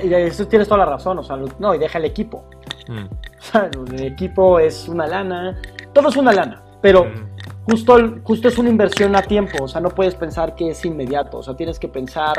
Y 0.05 0.13
eso 0.13 0.47
tienes 0.47 0.69
toda 0.69 0.85
la 0.85 0.93
razón, 0.93 1.19
o 1.19 1.23
sea, 1.23 1.39
no, 1.59 1.75
y 1.75 1.79
deja 1.79 1.99
el 1.99 2.05
equipo. 2.05 2.45
Mm. 2.89 3.07
O 3.41 3.43
sea, 3.43 3.71
el 3.73 4.03
equipo 4.03 4.59
es 4.59 4.87
una 4.87 5.07
lana, 5.07 5.59
todo 5.95 6.11
es 6.11 6.17
una 6.17 6.35
lana, 6.35 6.63
pero... 6.83 7.07
Mm 7.07 7.30
justo, 7.69 7.97
justo 8.23 8.49
es 8.49 8.59
una 8.59 8.69
inversión 8.69 9.15
a 9.17 9.23
tiempo, 9.23 9.65
o 9.65 9.69
sea, 9.69 9.81
no 9.81 9.91
puedes 9.91 10.15
pensar 10.15 10.55
que 10.55 10.71
es 10.71 10.85
inmediato, 10.85 11.39
o 11.39 11.43
sea, 11.43 11.55
tienes 11.55 11.79
que 11.79 11.89
pensar, 11.89 12.35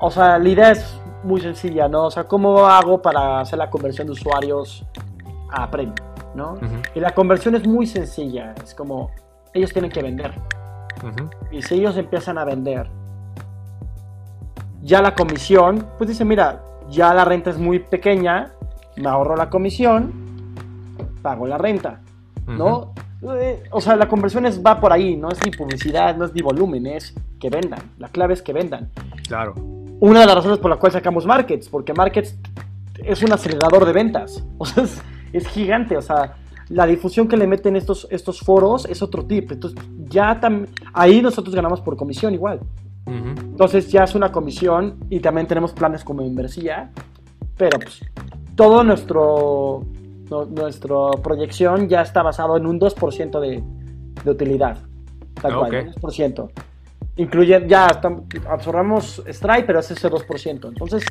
o 0.00 0.10
sea, 0.10 0.38
la 0.38 0.48
idea 0.48 0.70
es 0.72 1.00
muy 1.24 1.40
sencilla, 1.40 1.88
¿no? 1.88 2.06
O 2.06 2.10
sea, 2.10 2.24
¿cómo 2.24 2.66
hago 2.66 3.02
para 3.02 3.40
hacer 3.40 3.58
la 3.58 3.68
conversión 3.70 4.06
de 4.06 4.12
usuarios 4.12 4.86
a 5.50 5.70
premium, 5.70 5.94
¿no? 6.34 6.52
Uh 6.52 6.56
-huh. 6.56 6.82
Y 6.94 7.00
la 7.00 7.14
conversión 7.14 7.54
es 7.54 7.66
muy 7.66 7.86
sencilla, 7.86 8.54
es 8.62 8.74
como, 8.74 9.10
ellos 9.52 9.72
tienen 9.72 9.90
que 9.90 10.02
vender. 10.02 10.32
Uh 11.02 11.08
-huh. 11.08 11.30
Y 11.50 11.62
si 11.62 11.74
ellos 11.74 11.96
empiezan 11.96 12.38
a 12.38 12.44
vender, 12.44 12.88
ya 14.82 15.02
la 15.02 15.14
comisión, 15.14 15.86
pues 15.98 16.08
dice, 16.08 16.24
mira, 16.24 16.62
ya 16.88 17.12
la 17.12 17.24
renta 17.24 17.50
es 17.50 17.58
muy 17.58 17.80
pequeña, 17.80 18.52
me 18.96 19.08
ahorro 19.08 19.36
la 19.36 19.50
comisión, 19.50 20.12
pago 21.20 21.46
la 21.46 21.58
renta, 21.58 22.00
¿no? 22.46 22.78
Uh 22.78 22.84
-huh 22.84 22.99
o 23.22 23.80
sea, 23.80 23.96
la 23.96 24.08
conversión 24.08 24.46
es, 24.46 24.64
va 24.64 24.80
por 24.80 24.92
ahí, 24.92 25.16
no 25.16 25.28
es 25.28 25.38
ni 25.44 25.50
publicidad, 25.50 26.16
no 26.16 26.24
es 26.24 26.34
ni 26.34 26.40
volumen, 26.40 26.86
es 26.86 27.14
que 27.38 27.50
vendan. 27.50 27.80
La 27.98 28.08
clave 28.08 28.34
es 28.34 28.42
que 28.42 28.52
vendan. 28.52 28.90
Claro. 29.28 29.54
Una 30.00 30.20
de 30.20 30.26
las 30.26 30.36
razones 30.36 30.58
por 30.58 30.70
la 30.70 30.76
cual 30.76 30.92
sacamos 30.92 31.26
Markets, 31.26 31.68
porque 31.68 31.92
Markets 31.92 32.36
es 33.04 33.22
un 33.22 33.32
acelerador 33.32 33.84
de 33.84 33.92
ventas. 33.92 34.44
O 34.58 34.64
sea, 34.64 34.84
es, 34.84 35.02
es 35.32 35.46
gigante. 35.48 35.96
O 35.96 36.02
sea, 36.02 36.36
la 36.70 36.86
difusión 36.86 37.28
que 37.28 37.36
le 37.36 37.46
meten 37.46 37.76
estos, 37.76 38.06
estos 38.10 38.40
foros 38.40 38.86
es 38.86 39.02
otro 39.02 39.24
tip. 39.26 39.52
Entonces, 39.52 39.78
ya 40.08 40.40
ahí 40.94 41.20
nosotros 41.20 41.54
ganamos 41.54 41.80
por 41.80 41.96
comisión 41.96 42.32
igual. 42.32 42.60
Uh 43.06 43.10
-huh. 43.10 43.40
Entonces, 43.40 43.90
ya 43.90 44.04
es 44.04 44.14
una 44.14 44.32
comisión 44.32 44.96
y 45.10 45.20
también 45.20 45.46
tenemos 45.46 45.72
planes 45.72 46.04
como 46.04 46.22
inversión. 46.22 46.90
Pero, 47.56 47.78
pues, 47.78 48.00
todo 48.54 48.82
nuestro 48.84 49.84
no, 50.30 50.44
nuestra 50.46 51.10
proyección 51.22 51.88
ya 51.88 52.02
está 52.02 52.22
basado 52.22 52.56
en 52.56 52.66
un 52.66 52.80
2% 52.80 53.40
de, 53.40 53.62
de, 54.24 54.30
utilidad. 54.30 54.78
Tal 55.40 55.56
okay. 55.56 55.84
cual, 55.84 55.94
2%. 55.94 56.50
Incluye, 57.16 57.64
ya 57.66 57.86
estamos, 57.86 58.24
absorbamos 58.48 59.22
Stripe, 59.28 59.64
pero 59.64 59.80
es 59.80 59.90
ese 59.90 60.08
2%. 60.08 60.68
Entonces, 60.68 61.04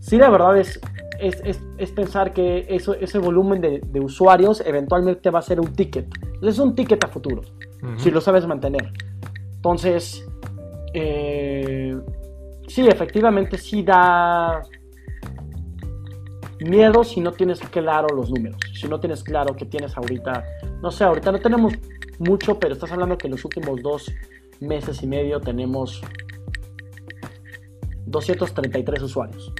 sí, 0.00 0.16
la 0.16 0.30
verdad 0.30 0.56
es, 0.58 0.80
es, 1.20 1.40
es, 1.44 1.60
es 1.78 1.90
pensar 1.92 2.32
que 2.32 2.66
eso, 2.68 2.94
ese 2.94 3.18
volumen 3.18 3.60
de, 3.60 3.80
de, 3.80 4.00
usuarios 4.00 4.62
eventualmente 4.64 5.30
va 5.30 5.40
a 5.40 5.42
ser 5.42 5.60
un 5.60 5.72
ticket. 5.72 6.06
Es 6.42 6.58
un 6.58 6.74
ticket 6.74 7.04
a 7.04 7.08
futuro, 7.08 7.42
uh 7.82 7.86
-huh. 7.86 7.98
si 7.98 8.10
lo 8.10 8.20
sabes 8.20 8.46
mantener. 8.46 8.92
Entonces, 9.56 10.26
eh, 10.94 11.96
sí, 12.68 12.86
efectivamente 12.86 13.58
sí 13.58 13.82
da 13.82 14.62
miedo 16.60 17.04
si 17.04 17.20
no 17.20 17.32
tienes 17.32 17.60
claro 17.60 18.08
los 18.14 18.30
números, 18.30 18.58
si 18.72 18.88
no 18.88 18.98
tienes 18.98 19.22
claro 19.22 19.54
que 19.54 19.66
tienes 19.66 19.96
ahorita, 19.96 20.44
no 20.80 20.90
sé, 20.90 21.04
ahorita 21.04 21.32
no 21.32 21.38
tenemos 21.40 21.74
mucho, 22.18 22.58
pero 22.58 22.74
estás 22.74 22.92
hablando 22.92 23.18
que 23.18 23.26
en 23.26 23.32
los 23.32 23.44
últimos 23.44 23.82
dos 23.82 24.10
meses 24.60 25.02
y 25.02 25.06
medio 25.06 25.40
tenemos 25.40 26.00
233 28.06 29.02
usuarios. 29.02 29.52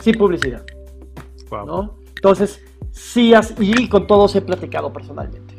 Sin 0.00 0.16
publicidad. 0.16 0.64
¿no? 1.50 1.98
Entonces, 2.16 2.64
sí, 2.90 3.32
y 3.58 3.88
con 3.88 4.06
todos 4.06 4.34
he 4.36 4.40
platicado 4.40 4.92
personalmente. 4.92 5.49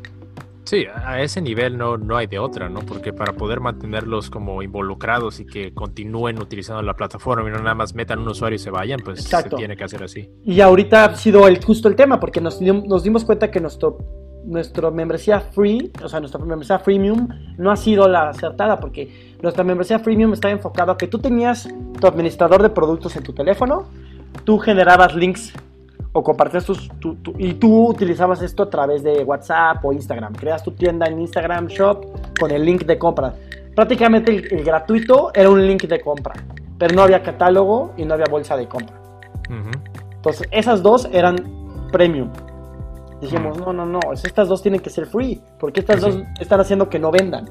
Sí, 0.72 0.86
a 0.86 1.20
ese 1.20 1.42
nivel 1.42 1.76
no, 1.76 1.98
no 1.98 2.16
hay 2.16 2.26
de 2.26 2.38
otra, 2.38 2.70
¿no? 2.70 2.80
Porque 2.80 3.12
para 3.12 3.34
poder 3.34 3.60
mantenerlos 3.60 4.30
como 4.30 4.62
involucrados 4.62 5.38
y 5.38 5.44
que 5.44 5.74
continúen 5.74 6.40
utilizando 6.40 6.80
la 6.80 6.94
plataforma 6.94 7.46
y 7.46 7.52
no 7.52 7.58
nada 7.58 7.74
más 7.74 7.94
metan 7.94 8.20
un 8.20 8.28
usuario 8.28 8.56
y 8.56 8.58
se 8.58 8.70
vayan, 8.70 8.98
pues 9.04 9.22
se 9.22 9.50
tiene 9.50 9.76
que 9.76 9.84
hacer 9.84 10.02
así. 10.02 10.30
Y 10.46 10.62
ahorita 10.62 11.04
ha 11.04 11.16
sido 11.16 11.46
el, 11.46 11.62
justo 11.62 11.88
el 11.88 11.94
tema, 11.94 12.18
porque 12.18 12.40
nos, 12.40 12.58
nos 12.62 13.02
dimos 13.02 13.22
cuenta 13.26 13.50
que 13.50 13.60
nuestro 13.60 13.98
nuestra 14.46 14.90
membresía 14.90 15.40
free, 15.40 15.92
o 16.02 16.08
sea, 16.08 16.20
nuestra 16.20 16.42
membresía 16.42 16.78
freemium 16.78 17.28
no 17.58 17.70
ha 17.70 17.76
sido 17.76 18.08
la 18.08 18.30
acertada 18.30 18.80
porque 18.80 19.36
nuestra 19.42 19.64
membresía 19.64 19.98
freemium 19.98 20.32
está 20.32 20.50
enfocada 20.50 20.94
a 20.94 20.96
que 20.96 21.06
tú 21.06 21.18
tenías 21.18 21.68
tu 22.00 22.06
administrador 22.06 22.62
de 22.62 22.70
productos 22.70 23.14
en 23.16 23.24
tu 23.24 23.34
teléfono, 23.34 23.90
tú 24.44 24.58
generabas 24.58 25.14
links 25.14 25.52
o 26.12 26.22
compartías 26.22 26.64
tus, 26.64 26.90
y 27.38 27.54
tú 27.54 27.88
utilizabas 27.88 28.42
esto 28.42 28.64
a 28.64 28.70
través 28.70 29.02
de 29.02 29.24
WhatsApp 29.24 29.84
o 29.84 29.92
Instagram. 29.92 30.34
Creas 30.34 30.62
tu 30.62 30.72
tienda 30.72 31.06
en 31.06 31.20
Instagram 31.20 31.68
Shop 31.68 32.04
con 32.38 32.50
el 32.50 32.64
link 32.64 32.84
de 32.84 32.98
compra. 32.98 33.34
Prácticamente 33.74 34.30
el, 34.30 34.62
gratuito 34.62 35.30
era 35.34 35.48
un 35.48 35.66
link 35.66 35.84
de 35.84 36.00
compra, 36.00 36.34
pero 36.78 36.94
no 36.94 37.02
había 37.02 37.22
catálogo 37.22 37.92
y 37.96 38.04
no 38.04 38.14
había 38.14 38.26
bolsa 38.30 38.56
de 38.56 38.68
compra. 38.68 38.96
Entonces, 40.14 40.46
esas 40.50 40.82
dos 40.82 41.08
eran 41.12 41.36
premium. 41.90 42.30
Dijimos, 43.20 43.58
no, 43.58 43.72
no, 43.72 43.86
no, 43.86 44.00
estas 44.12 44.48
dos 44.48 44.62
tienen 44.62 44.80
que 44.80 44.90
ser 44.90 45.06
free, 45.06 45.40
porque 45.58 45.80
estas 45.80 46.00
dos 46.00 46.18
están 46.40 46.60
haciendo 46.60 46.88
que 46.88 46.98
no 46.98 47.10
vendan. 47.10 47.48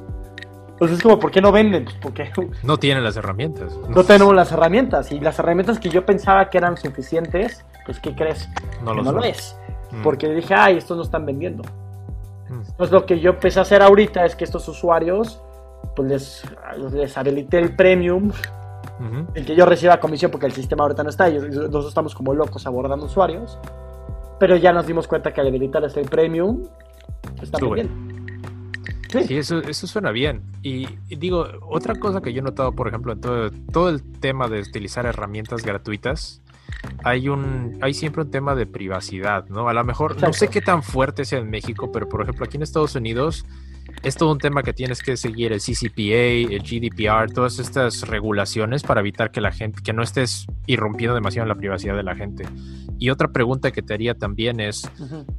Entonces 0.81 0.97
es 0.97 1.03
como, 1.03 1.19
¿por 1.19 1.29
qué 1.29 1.41
no 1.41 1.51
venden? 1.51 1.85
Pues 1.85 1.95
porque 2.01 2.31
no 2.63 2.77
tienen 2.77 3.03
las 3.03 3.15
herramientas. 3.15 3.77
No 3.88 4.03
tenemos 4.03 4.33
las 4.33 4.51
herramientas. 4.51 5.11
Y 5.11 5.19
las 5.19 5.38
herramientas 5.38 5.79
que 5.79 5.89
yo 5.89 6.03
pensaba 6.07 6.50
que 6.50 6.57
eran 6.57 6.75
suficientes, 6.75 7.63
pues 7.85 8.00
¿qué 8.00 8.15
crees? 8.15 8.50
No, 8.83 8.95
lo, 8.95 9.03
no 9.03 9.23
es. 9.23 9.55
Mm. 9.91 10.01
Porque 10.01 10.27
dije, 10.29 10.55
ay, 10.55 10.77
estos 10.77 10.97
no 10.97 11.03
están 11.03 11.23
vendiendo. 11.23 11.61
Mm. 12.50 12.61
Entonces 12.67 12.91
lo 12.91 13.05
que 13.05 13.19
yo 13.19 13.29
empecé 13.29 13.59
a 13.59 13.61
hacer 13.61 13.83
ahorita 13.83 14.25
es 14.25 14.35
que 14.35 14.43
estos 14.43 14.67
usuarios, 14.67 15.39
pues 15.95 16.09
les, 16.09 16.43
les 16.91 17.15
habilité 17.15 17.59
el 17.59 17.75
premium, 17.75 18.31
el 19.35 19.45
que 19.45 19.55
yo 19.55 19.67
reciba 19.67 20.00
comisión 20.00 20.31
porque 20.31 20.47
el 20.47 20.51
sistema 20.51 20.81
ahorita 20.81 21.03
no 21.03 21.11
está. 21.11 21.29
Y 21.29 21.35
nosotros 21.38 21.89
estamos 21.89 22.15
como 22.15 22.33
locos 22.33 22.65
abordando 22.65 23.05
usuarios. 23.05 23.59
Pero 24.39 24.55
ya 24.55 24.73
nos 24.73 24.88
dimos 24.88 25.07
cuenta 25.07 25.31
que 25.31 25.41
al 25.41 25.47
habilitarles 25.47 25.95
el 25.97 26.09
premium, 26.09 26.63
está 27.39 27.59
muy 27.59 27.81
bien. 27.81 28.20
Sí, 29.11 29.37
eso, 29.37 29.59
eso 29.59 29.87
suena 29.87 30.11
bien. 30.11 30.41
Y, 30.63 30.87
digo, 31.09 31.47
otra 31.69 31.95
cosa 31.95 32.21
que 32.21 32.33
yo 32.33 32.39
he 32.39 32.43
notado, 32.43 32.71
por 32.71 32.87
ejemplo, 32.87 33.13
en 33.13 33.21
todo, 33.21 33.51
todo 33.71 33.89
el 33.89 34.01
tema 34.19 34.47
de 34.47 34.61
utilizar 34.61 35.05
herramientas 35.05 35.63
gratuitas, 35.63 36.41
hay 37.03 37.27
un 37.27 37.77
hay 37.81 37.93
siempre 37.93 38.23
un 38.23 38.31
tema 38.31 38.55
de 38.55 38.65
privacidad, 38.65 39.47
¿no? 39.49 39.67
A 39.67 39.73
lo 39.73 39.83
mejor 39.83 40.19
no 40.21 40.33
sé 40.33 40.47
qué 40.47 40.61
tan 40.61 40.83
fuerte 40.83 41.25
sea 41.25 41.39
en 41.39 41.49
México, 41.49 41.91
pero 41.91 42.07
por 42.07 42.21
ejemplo 42.21 42.45
aquí 42.45 42.57
en 42.57 42.63
Estados 42.63 42.95
Unidos 42.95 43.45
es 44.03 44.15
todo 44.15 44.31
un 44.31 44.39
tema 44.39 44.63
que 44.63 44.73
tienes 44.73 45.01
que 45.03 45.17
seguir 45.17 45.51
el 45.51 45.59
CCPA, 45.59 46.53
el 46.55 46.61
GDPR, 46.61 47.31
todas 47.31 47.59
estas 47.59 48.07
regulaciones 48.07 48.83
para 48.83 49.01
evitar 49.01 49.31
que 49.31 49.41
la 49.41 49.51
gente 49.51 49.81
que 49.83 49.93
no 49.93 50.01
estés 50.01 50.47
irrumpiendo 50.65 51.13
demasiado 51.13 51.43
en 51.43 51.49
la 51.49 51.55
privacidad 51.55 51.95
de 51.95 52.03
la 52.03 52.15
gente. 52.15 52.45
Y 52.97 53.09
otra 53.09 53.27
pregunta 53.27 53.71
que 53.71 53.81
te 53.81 53.93
haría 53.93 54.15
también 54.15 54.59
es, 54.59 54.89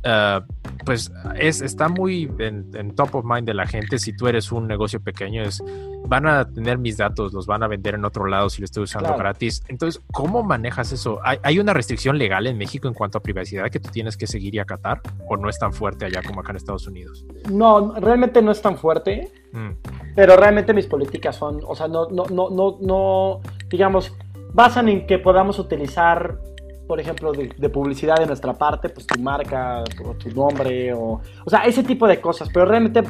ah, 0.04 0.44
pues 0.84 1.12
es, 1.38 1.60
está 1.60 1.88
muy 1.88 2.30
en, 2.38 2.94
top 2.94 3.14
of 3.16 3.24
mind 3.24 3.46
de 3.46 3.54
la 3.54 3.66
gente 3.66 3.98
si 3.98 4.12
tú 4.16 4.26
eres 4.26 4.52
un 4.52 4.66
negocio 4.66 5.00
pequeño, 5.00 5.42
es, 5.42 5.62
van 6.06 6.26
a 6.26 6.44
tener 6.44 6.78
mis 6.78 6.96
datos, 6.96 7.32
los 7.32 7.46
van 7.46 7.62
a 7.62 7.68
vender 7.68 7.94
en 7.94 8.04
otro 8.04 8.26
lado 8.26 8.50
si 8.50 8.60
lo 8.60 8.64
estoy 8.64 8.84
usando 8.84 9.16
gratis. 9.16 9.62
Entonces, 9.68 10.02
¿cómo 10.12 10.42
manejas 10.42 10.92
eso? 10.92 11.20
¿Hay, 11.24 11.58
una 11.58 11.72
restricción 11.72 12.18
legal 12.18 12.46
en 12.46 12.58
México 12.58 12.88
en 12.88 12.94
cuanto 12.94 13.18
a 13.18 13.20
privacidad 13.22 13.70
que 13.70 13.78
tú 13.78 13.90
tienes 13.90 14.16
que 14.16 14.26
seguir 14.26 14.54
y 14.54 14.58
acatar? 14.58 15.00
¿O 15.28 15.36
no 15.36 15.48
es 15.48 15.58
tan 15.58 15.72
fuerte 15.72 16.06
allá 16.06 16.22
como 16.22 16.40
acá 16.40 16.50
en 16.50 16.56
Estados 16.56 16.86
Unidos? 16.86 17.24
No, 17.50 17.94
realmente 18.00 18.42
no 18.42 18.50
es 18.50 18.60
tan 18.60 18.76
fuerte. 18.76 19.30
Mm. 19.52 19.70
Pero 20.14 20.36
realmente 20.36 20.74
mis 20.74 20.86
políticas 20.86 21.36
son, 21.36 21.60
o 21.66 21.74
sea, 21.74 21.88
no, 21.88 22.08
no, 22.08 22.24
no, 22.26 22.50
no, 22.50 22.78
no, 22.80 23.40
digamos, 23.68 24.12
basan 24.52 24.88
en 24.88 25.06
que 25.06 25.18
podamos 25.18 25.58
utilizar 25.58 26.38
por 26.86 27.00
ejemplo, 27.00 27.32
de, 27.32 27.68
publicidad 27.68 28.16
de 28.16 28.26
nuestra 28.26 28.52
parte, 28.54 28.88
pues 28.88 29.06
tu 29.06 29.20
marca, 29.20 29.82
o 30.04 30.14
tu 30.14 30.30
nombre, 30.30 30.92
o, 30.92 31.20
o 31.44 31.50
sea, 31.50 31.64
ese 31.64 31.82
tipo 31.82 32.06
de 32.06 32.20
cosas. 32.20 32.48
Pero 32.52 32.66
realmente 32.66 33.02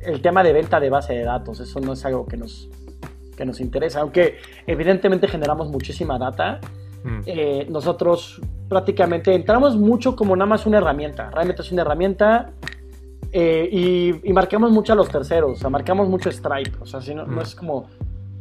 el 0.00 0.20
tema 0.20 0.42
de 0.42 0.52
venta 0.52 0.80
de 0.80 0.90
base 0.90 1.14
de 1.14 1.24
datos, 1.24 1.60
eso 1.60 1.80
no 1.80 1.92
es 1.92 2.04
algo 2.04 2.26
que 2.26 2.36
nos, 2.36 2.68
que 3.36 3.44
nos 3.44 3.60
interesa. 3.60 4.00
Aunque 4.00 4.38
evidentemente 4.66 5.28
generamos 5.28 5.68
muchísima 5.68 6.18
data, 6.18 6.60
mm. 7.04 7.20
eh, 7.26 7.66
nosotros 7.70 8.40
prácticamente 8.68 9.34
entramos 9.34 9.76
mucho 9.76 10.16
como 10.16 10.34
nada 10.36 10.48
más 10.48 10.66
una 10.66 10.78
herramienta. 10.78 11.30
Realmente 11.30 11.62
es 11.62 11.72
una 11.72 11.82
herramienta 11.82 12.52
eh, 13.32 14.20
y, 14.24 14.32
marcamos 14.32 14.70
mucho 14.72 14.92
a 14.92 14.96
los 14.96 15.08
terceros, 15.08 15.52
o 15.52 15.56
sea, 15.56 15.70
marcamos 15.70 16.08
mucho 16.08 16.30
Stripe. 16.30 16.78
O 16.80 16.86
sea, 16.86 17.00
si 17.00 17.14
no, 17.14 17.26
no 17.26 17.36
mm. 17.36 17.42
es 17.42 17.54
como, 17.54 17.88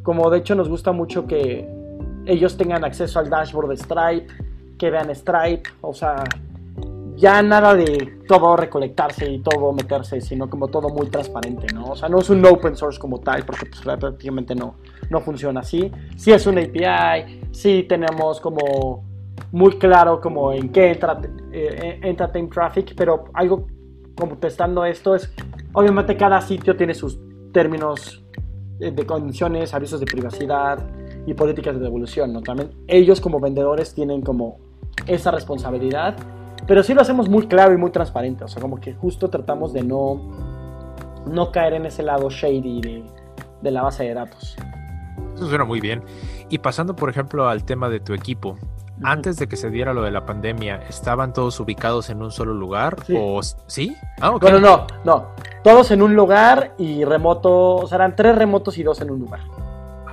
como 0.04 0.30
de 0.30 0.40
hecho 0.40 0.56
nos 0.56 0.70
gusta 0.70 0.92
mucho 0.92 1.28
que 1.28 1.68
ellos 2.26 2.58
tengan 2.58 2.84
acceso 2.84 3.20
al 3.20 3.30
dashboard 3.30 3.70
de 3.70 3.78
Stripe 3.78 4.49
que 4.80 4.90
vean 4.90 5.14
Stripe, 5.14 5.70
o 5.82 5.94
sea, 5.94 6.24
ya 7.20 7.42
nada 7.42 7.76
de 7.76 8.20
todo 8.28 8.56
recolectarse 8.56 9.30
y 9.30 9.40
todo 9.40 9.74
meterse, 9.74 10.22
sino 10.22 10.50
como 10.50 10.70
todo 10.70 10.88
muy 10.88 11.08
transparente, 11.08 11.68
¿no? 11.74 11.92
O 11.92 11.96
sea, 11.96 12.08
no 12.08 12.20
es 12.20 12.30
un 12.30 12.44
open 12.46 12.78
source 12.78 12.98
como 12.98 13.20
tal, 13.20 13.46
porque 13.46 13.66
pues 13.66 13.82
prácticamente 13.82 14.56
no, 14.56 14.76
no 15.10 15.20
funciona 15.20 15.60
así. 15.60 15.92
Sí 16.16 16.32
es 16.32 16.48
un 16.48 16.58
API, 16.58 17.42
sí 17.52 17.86
tenemos 17.90 18.40
como 18.40 19.04
muy 19.52 19.78
claro 19.78 20.22
como 20.22 20.54
en 20.54 20.70
qué 20.70 20.92
entra, 20.92 21.20
eh, 21.52 22.00
entra 22.04 22.32
Time 22.32 22.48
Traffic, 22.48 22.94
pero 22.96 23.26
algo 23.34 23.68
como 24.16 24.38
testando 24.38 24.86
esto 24.86 25.14
es, 25.14 25.30
obviamente 25.74 26.16
cada 26.16 26.40
sitio 26.40 26.78
tiene 26.78 26.94
sus 26.94 27.20
términos 27.52 28.24
de 28.80 29.06
condiciones, 29.06 29.74
avisos 29.74 30.00
de 30.00 30.06
privacidad 30.06 30.80
y 31.26 31.34
políticas 31.34 31.76
de 31.76 31.82
devolución, 31.82 32.32
¿no? 32.32 32.42
También 32.42 32.72
ellos 32.88 33.20
como 33.20 33.42
vendedores 33.42 33.94
tienen 33.94 34.22
como 34.22 34.69
esa 35.08 35.32
responsabilidad, 35.32 36.16
pero 36.68 36.84
sí 36.84 36.94
lo 36.94 37.02
hacemos 37.02 37.30
muy 37.30 37.48
claro 37.48 37.74
y 37.74 37.78
muy 37.78 37.92
transparente, 37.92 38.44
o 38.44 38.48
sea, 38.48 38.62
como 38.62 38.80
que 38.80 38.94
justo 38.94 39.30
tratamos 39.30 39.74
de 39.74 39.84
no, 39.84 40.22
no 41.26 41.52
caer 41.52 41.74
en 41.74 41.86
ese 41.86 42.04
lado 42.04 42.30
shady 42.30 42.82
de, 42.82 43.04
de 43.62 43.72
la 43.72 43.82
base 43.82 44.04
de 44.04 44.14
datos. 44.14 44.56
Eso 45.36 45.48
suena 45.48 45.64
muy 45.64 45.80
bien. 45.80 46.04
Y 46.50 46.58
pasando, 46.58 46.96
por 46.96 47.10
ejemplo, 47.10 47.48
al 47.48 47.64
tema 47.64 47.90
de 47.90 48.00
tu 48.00 48.14
equipo, 48.14 48.58
antes 49.04 49.38
de 49.38 49.48
que 49.48 49.56
se 49.56 49.70
diera 49.70 49.94
lo 49.94 50.02
de 50.02 50.12
la 50.12 50.26
pandemia, 50.26 50.82
¿estaban 50.90 51.32
todos 51.32 51.60
ubicados 51.60 52.10
en 52.10 52.22
un 52.22 52.32
solo 52.32 52.54
lugar? 52.54 52.98
Sí. 53.06 53.16
¿O 53.18 53.42
sí? 53.68 53.96
Ah, 54.20 54.32
okay. 54.32 54.52
Bueno, 54.52 54.60
no, 54.60 54.88
no. 55.06 55.28
Todos 55.64 55.92
en 55.92 56.02
un 56.02 56.16
lugar 56.16 56.74
y 56.78 57.06
remoto, 57.06 57.78
o 57.78 57.88
sea, 57.88 57.96
eran 57.98 58.16
tres 58.16 58.36
remotos 58.36 58.78
y 58.78 58.84
dos 58.84 59.00
en 59.02 59.12
un 59.12 59.20
lugar. 59.20 59.40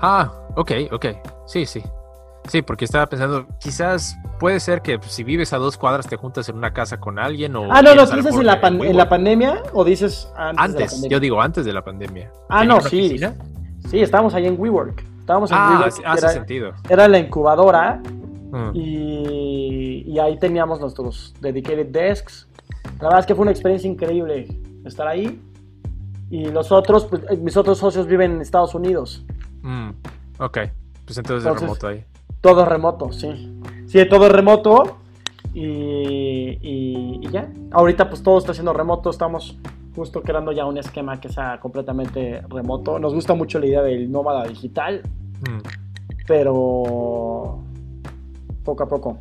Ah, 0.00 0.32
ok, 0.54 0.72
ok. 0.92 1.06
Sí, 1.46 1.66
sí. 1.66 1.82
Sí, 2.48 2.62
porque 2.62 2.84
estaba 2.84 3.06
pensando, 3.06 3.46
quizás 3.60 4.18
puede 4.38 4.60
ser 4.60 4.82
que 4.82 5.00
si 5.06 5.24
vives 5.24 5.52
a 5.52 5.58
dos 5.58 5.76
cuadras 5.76 6.06
te 6.06 6.16
juntas 6.16 6.48
en 6.48 6.56
una 6.56 6.72
casa 6.72 6.98
con 6.98 7.18
alguien 7.18 7.56
o... 7.56 7.72
Ah, 7.72 7.82
no, 7.82 7.94
no, 7.94 8.06
dices 8.06 8.34
en 8.34 8.46
la, 8.46 8.60
en 8.62 8.96
la, 8.96 9.08
pandemia 9.08 9.62
o 9.72 9.84
dices 9.84 10.30
antes? 10.36 10.92
Antes, 10.92 11.08
yo 11.08 11.18
digo 11.18 11.40
antes 11.40 11.64
de 11.64 11.72
la 11.72 11.82
pandemia. 11.82 12.30
Ah, 12.48 12.64
no, 12.64 12.80
sí. 12.80 13.18
Sí, 13.88 14.00
estábamos 14.00 14.34
ahí 14.34 14.46
en 14.46 14.58
WeWork. 14.58 15.02
Estábamos 15.20 15.50
en 15.50 15.56
ah, 15.58 15.86
WeWork. 15.88 16.06
hace 16.06 16.28
sentido. 16.28 16.72
Era 16.88 17.08
la 17.08 17.18
incubadora 17.18 18.00
mm. 18.50 18.70
y, 18.74 20.04
y, 20.06 20.18
ahí 20.18 20.38
teníamos 20.38 20.80
nuestros 20.80 21.34
dedicated 21.40 21.86
desks. 21.86 22.48
La 23.00 23.08
verdad 23.08 23.20
es 23.20 23.26
que 23.26 23.34
fue 23.34 23.42
una 23.42 23.50
experiencia 23.50 23.90
increíble 23.90 24.46
estar 24.84 25.06
ahí. 25.08 25.40
Y 26.30 26.46
los 26.46 26.72
otros, 26.72 27.06
pues, 27.06 27.38
mis 27.40 27.56
otros 27.56 27.78
socios 27.78 28.06
viven 28.06 28.32
en 28.32 28.40
Estados 28.40 28.74
Unidos. 28.74 29.24
Mm, 29.62 29.90
ok, 30.38 30.58
pues 31.04 31.18
entonces, 31.18 31.50
es 31.50 31.60
remoto 31.60 31.88
ahí. 31.88 32.04
Todo 32.40 32.64
remoto, 32.64 33.12
sí. 33.12 33.52
Sí, 33.86 34.06
todo 34.08 34.28
remoto. 34.28 34.98
Y, 35.54 36.58
y, 36.60 37.28
ya. 37.30 37.50
Ahorita 37.70 38.08
pues 38.08 38.22
todo 38.22 38.38
está 38.38 38.52
siendo 38.52 38.72
remoto. 38.72 39.10
Estamos 39.10 39.58
justo 39.94 40.22
creando 40.22 40.52
ya 40.52 40.66
un 40.66 40.78
esquema 40.78 41.20
que 41.20 41.28
sea 41.28 41.58
completamente 41.60 42.42
remoto. 42.48 42.98
Nos 42.98 43.14
gusta 43.14 43.34
mucho 43.34 43.58
la 43.58 43.66
idea 43.66 43.82
del 43.82 44.10
nómada 44.10 44.44
digital. 44.44 45.02
Mm. 45.40 45.60
Pero 46.26 47.58
poco 48.64 48.82
a 48.82 48.88
poco. 48.88 49.18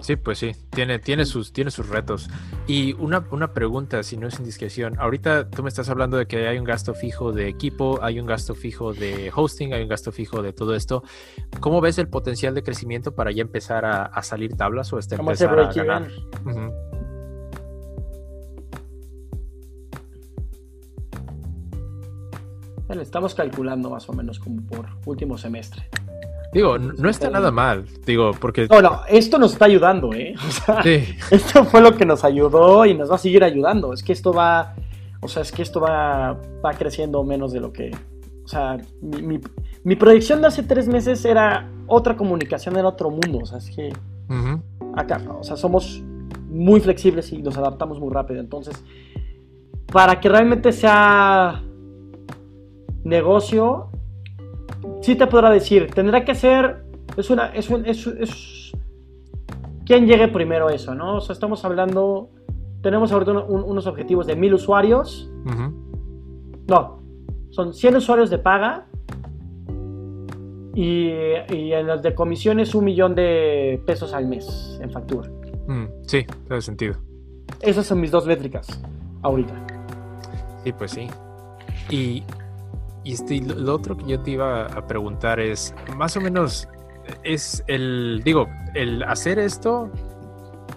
Sí, 0.00 0.16
pues 0.16 0.38
sí, 0.38 0.52
tiene, 0.70 0.98
tiene, 0.98 1.24
sus, 1.24 1.52
tiene 1.52 1.70
sus 1.70 1.88
retos. 1.88 2.28
Y 2.66 2.92
una, 2.94 3.26
una 3.30 3.52
pregunta, 3.52 4.02
si 4.02 4.16
no 4.16 4.28
es 4.28 4.38
indiscreción, 4.38 4.98
ahorita 4.98 5.48
tú 5.48 5.62
me 5.62 5.68
estás 5.68 5.88
hablando 5.88 6.16
de 6.16 6.26
que 6.26 6.46
hay 6.46 6.58
un 6.58 6.64
gasto 6.64 6.94
fijo 6.94 7.32
de 7.32 7.48
equipo, 7.48 7.98
hay 8.02 8.20
un 8.20 8.26
gasto 8.26 8.54
fijo 8.54 8.92
de 8.92 9.32
hosting, 9.34 9.72
hay 9.72 9.82
un 9.82 9.88
gasto 9.88 10.12
fijo 10.12 10.42
de 10.42 10.52
todo 10.52 10.74
esto. 10.74 11.02
¿Cómo 11.60 11.80
ves 11.80 11.98
el 11.98 12.08
potencial 12.08 12.54
de 12.54 12.62
crecimiento 12.62 13.14
para 13.14 13.30
ya 13.30 13.42
empezar 13.42 13.84
a, 13.84 14.22
salir 14.22 14.56
tablas 14.56 14.92
o 14.92 14.98
este 14.98 15.16
empezar 15.16 15.58
a 15.58 15.72
ganar? 15.72 16.08
Bueno, 22.86 23.00
estamos 23.00 23.34
calculando 23.34 23.88
más 23.90 24.08
o 24.08 24.12
menos 24.12 24.38
como 24.38 24.60
por 24.66 24.86
último 25.06 25.38
semestre. 25.38 25.88
Digo, 26.54 26.78
no, 26.78 27.10
está 27.10 27.28
nada 27.30 27.50
mal, 27.50 27.84
digo, 28.06 28.30
porque... 28.40 28.68
No, 28.70 28.80
no, 28.80 29.00
esto 29.08 29.38
nos 29.38 29.54
está 29.54 29.64
ayudando, 29.64 30.12
¿eh? 30.14 30.36
O 30.48 30.50
sea, 30.52 30.82
esto 31.32 31.64
fue 31.64 31.80
lo 31.80 31.96
que 31.96 32.06
nos 32.06 32.22
ayudó 32.22 32.86
y 32.86 32.94
nos 32.94 33.10
va 33.10 33.16
a 33.16 33.18
seguir 33.18 33.42
ayudando. 33.42 33.92
Es 33.92 34.04
que 34.04 34.12
esto 34.12 34.32
va, 34.32 34.76
o 35.20 35.26
sea, 35.26 35.42
es 35.42 35.50
que 35.50 35.62
esto 35.62 35.80
va, 35.80 36.38
va 36.64 36.72
creciendo 36.74 37.24
menos 37.24 37.52
de 37.52 37.58
lo 37.58 37.72
que... 37.72 37.90
O 38.44 38.48
sea, 38.48 38.78
mi, 39.02 39.40
mi, 39.82 39.96
proyección 39.96 40.42
de 40.42 40.46
hace 40.46 40.62
tres 40.62 40.86
meses 40.86 41.24
era 41.24 41.68
otra 41.88 42.16
comunicación 42.16 42.76
en 42.76 42.84
otro 42.84 43.10
mundo. 43.10 43.40
O 43.42 43.46
sea, 43.46 43.58
es 43.58 43.70
que... 43.70 43.92
Acá, 44.94 45.20
o 45.36 45.42
sea, 45.42 45.56
somos 45.56 46.04
muy 46.48 46.78
flexibles 46.78 47.32
y 47.32 47.42
nos 47.42 47.58
adaptamos 47.58 47.98
muy 47.98 48.12
rápido. 48.12 48.38
Entonces, 48.38 48.80
para 49.92 50.20
que 50.20 50.28
realmente 50.28 50.70
sea 50.72 51.62
negocio, 53.02 53.90
sí 55.00 55.16
te 55.16 55.26
podrá 55.26 55.50
decir, 55.50 55.90
tendrá 55.94 56.24
que 56.24 56.34
ser, 56.34 56.84
es 57.16 57.30
una, 57.30 57.46
es, 57.48 57.70
un, 57.70 57.86
es, 57.86 58.06
es 58.06 58.72
quién 59.84 60.06
llegue 60.06 60.28
primero 60.28 60.70
eso, 60.70 60.94
¿no? 60.94 61.16
O 61.16 61.20
sea, 61.20 61.32
estamos 61.32 61.64
hablando, 61.64 62.30
tenemos 62.82 63.12
ahorita 63.12 63.32
unos 63.32 63.86
objetivos 63.86 64.26
de 64.26 64.36
mil 64.36 64.54
usuarios. 64.54 65.30
No, 66.66 67.02
son 67.50 67.74
100 67.74 67.96
usuarios 67.96 68.30
de 68.30 68.38
paga 68.38 68.86
y, 70.74 71.10
y, 71.50 71.72
en 71.72 71.86
los 71.86 72.02
de 72.02 72.14
comisiones 72.14 72.74
un 72.74 72.84
millón 72.84 73.14
de 73.14 73.82
pesos 73.86 74.14
al 74.14 74.26
mes 74.26 74.78
en 74.80 74.90
factura. 74.90 75.30
Mm, 75.66 75.84
sí, 76.06 76.26
tiene 76.46 76.62
sentido. 76.62 76.94
Esas 77.60 77.86
son 77.86 78.00
mis 78.00 78.10
dos 78.10 78.26
métricas 78.26 78.66
ahorita. 79.22 79.54
Sí, 80.64 80.72
pues 80.72 80.90
sí. 80.90 81.06
Y 81.90 82.22
y 83.04 83.12
este, 83.12 83.40
lo 83.40 83.74
otro 83.74 83.96
que 83.96 84.04
yo 84.06 84.20
te 84.20 84.32
iba 84.32 84.64
a 84.64 84.86
preguntar 84.86 85.38
es, 85.38 85.74
más 85.94 86.16
o 86.16 86.20
menos, 86.22 86.68
es 87.22 87.62
el, 87.66 88.22
digo, 88.24 88.48
el 88.74 89.02
hacer 89.02 89.38
esto 89.38 89.90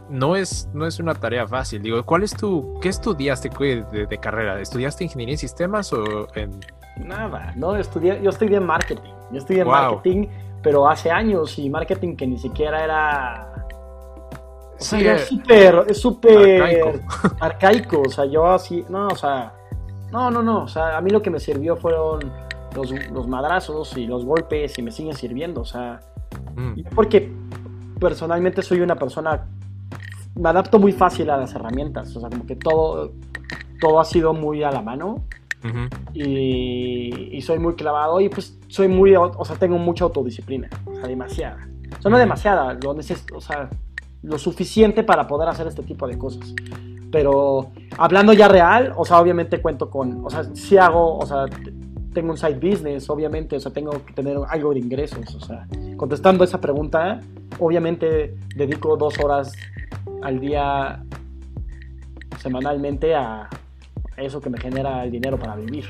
no 0.09 0.35
es, 0.35 0.69
no 0.73 0.85
es 0.85 0.99
una 0.99 1.15
tarea 1.15 1.47
fácil. 1.47 1.81
Digo, 1.81 2.03
¿cuál 2.03 2.23
es 2.23 2.35
tu, 2.35 2.79
qué 2.81 2.89
estudiaste 2.89 3.49
de, 3.49 4.17
carrera? 4.17 4.59
¿Estudiaste 4.59 5.05
ingeniería 5.05 5.35
en 5.35 5.39
sistemas 5.39 5.91
o 5.93 6.27
en...? 6.35 6.59
Nada, 6.97 7.53
no, 7.55 7.77
estudié, 7.77 8.19
yo 8.21 8.29
estudié 8.29 8.59
marketing. 8.59 9.13
Yo 9.31 9.37
estudié 9.37 9.63
marketing, 9.63 10.27
pero 10.61 10.89
hace 10.89 11.09
años 11.09 11.57
y 11.57 11.69
marketing 11.69 12.15
que 12.17 12.27
ni 12.27 12.37
siquiera 12.37 12.83
era... 12.83 13.53
O 14.79 14.83
sea, 14.83 14.99
era 14.99 15.17
súper, 15.17 15.95
súper 15.95 16.61
arcaico. 16.61 16.93
arcaico. 17.39 18.01
O 18.01 18.09
sea, 18.09 18.25
yo 18.25 18.45
así, 18.45 18.85
no, 18.89 19.07
o 19.07 19.15
sea, 19.15 19.56
no, 20.11 20.31
no, 20.31 20.41
no. 20.41 20.63
O 20.63 20.67
sea, 20.67 20.97
a 20.97 21.01
mí 21.01 21.09
lo 21.09 21.21
que 21.21 21.29
me 21.29 21.39
sirvió 21.39 21.75
fueron 21.75 22.19
los, 22.75 23.27
madrazos 23.27 23.97
y 23.97 24.05
los 24.05 24.25
golpes 24.25 24.77
y 24.77 24.81
me 24.81 24.91
siguen 24.91 25.15
sirviendo. 25.15 25.61
O 25.61 25.65
sea, 25.65 25.99
mm. 26.55 26.93
porque 26.95 27.31
personalmente 27.99 28.61
soy 28.61 28.81
una 28.81 28.95
persona. 28.95 29.45
Me 30.35 30.49
adapto 30.49 30.79
muy 30.79 30.91
fácil 30.91 31.29
a 31.29 31.37
las 31.37 31.53
herramientas. 31.55 32.15
O 32.15 32.19
sea, 32.19 32.29
como 32.29 32.45
que 32.45 32.55
todo, 32.55 33.11
todo 33.79 33.99
ha 33.99 34.05
sido 34.05 34.33
muy 34.33 34.63
a 34.63 34.71
la 34.71 34.81
mano. 34.81 35.25
y, 36.13 37.41
soy 37.41 37.59
muy 37.59 37.75
clavado 37.75 38.21
y 38.21 38.29
pues 38.29 38.57
soy 38.67 38.87
muy, 38.87 39.15
o 39.15 39.45
sea, 39.45 39.55
tengo 39.55 39.77
mucha 39.77 40.03
autodisciplina, 40.05 40.69
o 40.85 40.93
sea, 40.95 41.07
demasiada. 41.07 41.67
O 41.97 42.01
sea, 42.01 42.11
no 42.11 42.17
demasiada, 42.17 42.73
lo, 42.73 42.91
o 42.91 43.41
sea, 43.41 43.69
lo 44.21 44.37
suficiente 44.37 45.03
para 45.03 45.27
poder 45.27 45.47
hacer 45.49 45.67
este 45.67 45.83
tipo 45.83 46.07
de 46.07 46.17
cosas. 46.17 46.53
Pero 47.11 47.71
hablando 47.97 48.33
ya 48.33 48.47
real, 48.47 48.93
o 48.95 49.05
sea, 49.05 49.19
obviamente 49.19 49.61
cuento 49.61 49.89
con, 49.89 50.25
o 50.25 50.29
sea, 50.29 50.43
si 50.53 50.77
hago, 50.77 51.17
o 51.17 51.25
sea, 51.25 51.45
tengo 52.13 52.31
un 52.31 52.37
side 52.37 52.59
business, 52.59 53.09
obviamente, 53.09 53.55
o 53.55 53.59
sea, 53.59 53.71
tengo 53.71 53.91
que 54.05 54.13
tener 54.13 54.37
algo 54.49 54.73
de 54.73 54.79
ingresos, 54.79 55.35
o 55.35 55.39
sea, 55.39 55.67
contestando 55.95 56.43
esa 56.43 56.59
pregunta, 56.59 57.21
obviamente 57.59 58.35
dedico 58.55 58.97
dos 58.97 59.17
horas 59.19 59.53
al 60.21 60.39
día 60.39 61.03
semanalmente 62.39 63.15
a 63.15 63.49
eso 64.17 64.41
que 64.41 64.49
me 64.49 64.59
genera 64.59 65.03
el 65.03 65.11
dinero 65.11 65.37
para 65.37 65.55
vivir. 65.55 65.85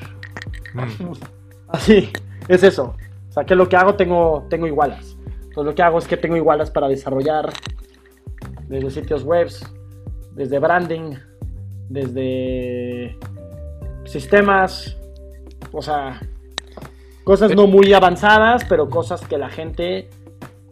Mm. 0.73 1.11
Así, 1.69 2.09
es 2.47 2.63
eso. 2.63 2.95
O 3.29 3.31
sea, 3.31 3.45
que 3.45 3.55
lo 3.55 3.67
que 3.67 3.75
hago 3.75 3.95
tengo, 3.95 4.45
tengo 4.49 4.67
igualas. 4.67 5.17
Entonces 5.35 5.65
lo 5.65 5.75
que 5.75 5.81
hago 5.81 5.97
es 5.97 6.07
que 6.07 6.17
tengo 6.17 6.35
igualas 6.35 6.71
para 6.71 6.87
desarrollar 6.87 7.51
desde 8.67 8.91
sitios 8.91 9.23
webs, 9.23 9.63
desde 10.37 10.59
branding, 10.59 11.15
desde 11.89 13.17
sistemas, 14.05 14.95
o 15.71 15.81
sea, 15.81 16.21
cosas 17.23 17.53
no 17.55 17.65
muy 17.65 17.91
avanzadas, 17.93 18.63
pero 18.69 18.89
cosas 18.89 19.21
que 19.25 19.37
la 19.37 19.49
gente 19.49 20.09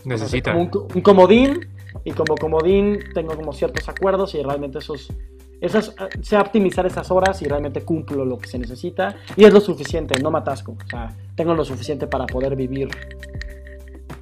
necesita. 0.05 0.55
un, 0.55 0.69
comodín, 0.69 1.67
y 2.03 2.11
como 2.11 2.35
comodín 2.35 2.99
tengo 3.13 3.35
como 3.35 3.51
ciertos 3.53 3.89
acuerdos 3.89 4.35
y 4.35 4.43
realmente 4.43 4.77
esos, 4.77 5.11
esas, 5.59 5.95
sé 6.21 6.37
optimizar 6.37 6.85
esas 6.85 7.09
horas 7.09 7.41
y 7.41 7.45
realmente 7.45 7.81
cumplo 7.81 8.23
lo 8.23 8.37
que 8.37 8.47
se 8.47 8.59
necesita 8.59 9.15
y 9.35 9.45
es 9.45 9.53
lo 9.53 9.61
suficiente, 9.61 10.21
no 10.21 10.29
me 10.29 10.37
atasco, 10.37 10.73
o 10.73 10.87
sea, 10.87 11.11
tengo 11.35 11.55
lo 11.55 11.65
suficiente 11.65 12.05
para 12.05 12.27
poder 12.27 12.55
vivir 12.55 12.89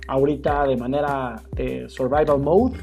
ahorita 0.08 0.68
de 0.68 0.78
manera 0.78 1.44
de 1.52 1.90
survival 1.90 2.40
mode 2.40 2.78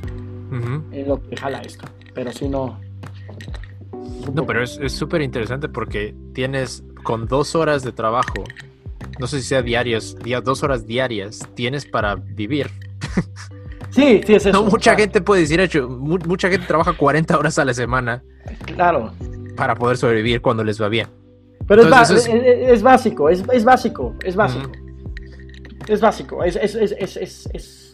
en 0.92 1.08
lo 1.08 1.22
que 1.26 1.36
jala 1.36 1.60
esto 1.60 1.86
pero 2.14 2.32
si 2.32 2.48
no. 2.48 2.80
No, 4.34 4.46
pero 4.46 4.62
es 4.62 4.92
súper 4.92 5.22
interesante 5.22 5.68
porque 5.68 6.14
tienes 6.34 6.84
con 7.02 7.26
dos 7.26 7.54
horas 7.54 7.82
de 7.82 7.92
trabajo, 7.92 8.44
no 9.18 9.26
sé 9.26 9.40
si 9.40 9.48
sea 9.48 9.62
diarias, 9.62 10.16
dos 10.44 10.62
horas 10.62 10.86
diarias, 10.86 11.40
tienes 11.54 11.86
para 11.86 12.16
vivir. 12.16 12.70
Sí, 13.90 14.20
sí, 14.24 14.34
es 14.34 14.46
eso. 14.46 14.52
No, 14.52 14.70
mucha 14.70 14.94
gente 14.94 15.20
puede 15.20 15.40
decir, 15.40 15.58
hecho, 15.58 15.88
mucha 15.88 16.48
gente 16.48 16.64
trabaja 16.64 16.92
40 16.92 17.36
horas 17.36 17.58
a 17.58 17.64
la 17.64 17.74
semana. 17.74 18.22
Claro. 18.64 19.12
Para 19.56 19.74
poder 19.74 19.96
sobrevivir 19.96 20.40
cuando 20.40 20.62
les 20.62 20.80
va 20.80 20.88
bien. 20.88 21.08
Pero 21.66 21.82
es, 21.82 21.90
básico, 21.90 22.32
es, 22.32 22.82
básico, 22.84 23.28
es, 23.28 23.64
básico, 23.64 24.14
es 24.22 24.36
básico. 24.36 24.70
Es 25.88 26.00
básico, 26.00 26.44
es, 26.44 26.54
es 26.54 27.89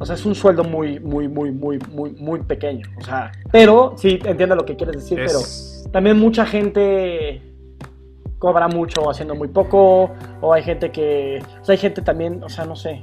o 0.00 0.06
sea, 0.06 0.14
es 0.14 0.24
un 0.24 0.34
sueldo 0.34 0.64
muy, 0.64 0.98
muy, 0.98 1.28
muy, 1.28 1.52
muy, 1.52 1.78
muy, 1.92 2.12
muy 2.12 2.40
pequeño. 2.40 2.88
O 2.98 3.04
sea, 3.04 3.30
pero 3.52 3.94
sí 3.98 4.18
entiendo 4.24 4.56
lo 4.56 4.64
que 4.64 4.74
quieres 4.74 4.96
decir, 4.96 5.20
pero 5.26 5.38
también 5.92 6.18
mucha 6.18 6.46
gente 6.46 7.42
cobra 8.38 8.66
mucho 8.66 9.10
haciendo 9.10 9.34
muy 9.34 9.48
poco, 9.48 10.10
o 10.40 10.54
hay 10.54 10.62
gente 10.62 10.90
que, 10.90 11.42
o 11.60 11.64
sea, 11.64 11.74
hay 11.74 11.78
gente 11.78 12.00
también, 12.00 12.42
o 12.42 12.48
sea, 12.48 12.64
no 12.64 12.74
sé, 12.74 13.02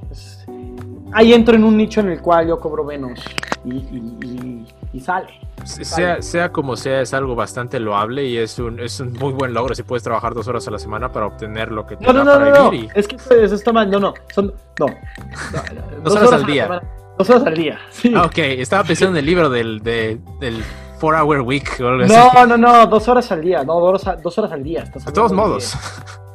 ahí 1.14 1.34
entro 1.34 1.56
en 1.56 1.64
un 1.64 1.78
nicho 1.78 2.00
en 2.00 2.10
el 2.10 2.20
cual 2.20 2.48
yo 2.48 2.60
cobro 2.60 2.84
menos 2.84 3.20
y, 3.64 4.66
sale. 5.00 5.28
Sea, 5.66 6.22
sea 6.22 6.52
como 6.52 6.76
sea, 6.78 7.02
es 7.02 7.14
algo 7.14 7.36
bastante 7.36 7.80
loable 7.80 8.26
y 8.26 8.38
es 8.38 8.58
un, 8.60 8.80
es 8.80 9.00
un 9.00 9.14
muy 9.14 9.34
buen 9.34 9.54
logro 9.54 9.76
si 9.76 9.84
puedes 9.84 10.04
trabajar 10.04 10.34
dos 10.34 10.48
horas 10.48 10.68
a 10.68 10.72
la 10.72 10.80
semana 10.80 11.12
para 11.12 11.26
obtener 11.26 11.72
lo 11.72 11.86
que 11.86 11.98
te 11.98 12.06
no, 12.06 12.14
no, 12.14 12.24
no, 12.24 12.40
no, 12.40 12.72
Es 12.96 13.08
que 13.08 13.16
eso 13.16 13.56
está 13.56 13.74
mal, 13.74 13.90
no, 13.90 14.00
no, 14.00 14.14
son, 14.34 14.54
no. 14.80 14.86
dos, 16.04 16.16
horas, 16.16 16.34
al 16.34 16.46
día. 16.46 16.82
dos 17.18 17.30
horas 17.30 17.46
al 17.46 17.56
día, 17.56 17.80
sí. 17.90 18.14
Ah, 18.16 18.26
ok, 18.26 18.38
estaba 18.38 18.84
pensando 18.84 19.18
en 19.18 19.24
el 19.24 19.26
libro 19.26 19.50
del, 19.50 19.82
de, 19.82 20.20
del 20.40 20.64
Four 21.00 21.16
Hour 21.16 21.42
Week 21.42 21.70
o 21.82 21.88
algo 21.88 22.04
así. 22.04 22.14
No, 22.14 22.46
no, 22.46 22.58
no, 22.58 22.88
dos 22.88 23.08
horas 23.08 23.32
al 23.32 23.42
día, 23.42 23.64
no, 23.64 23.80
dos 23.80 24.08
horas, 24.08 24.24
dos 24.24 24.38
horas 24.38 24.52
al 24.52 24.64
día. 24.64 24.84
de 24.84 25.12
todos 25.12 25.34
modos. 25.34 25.76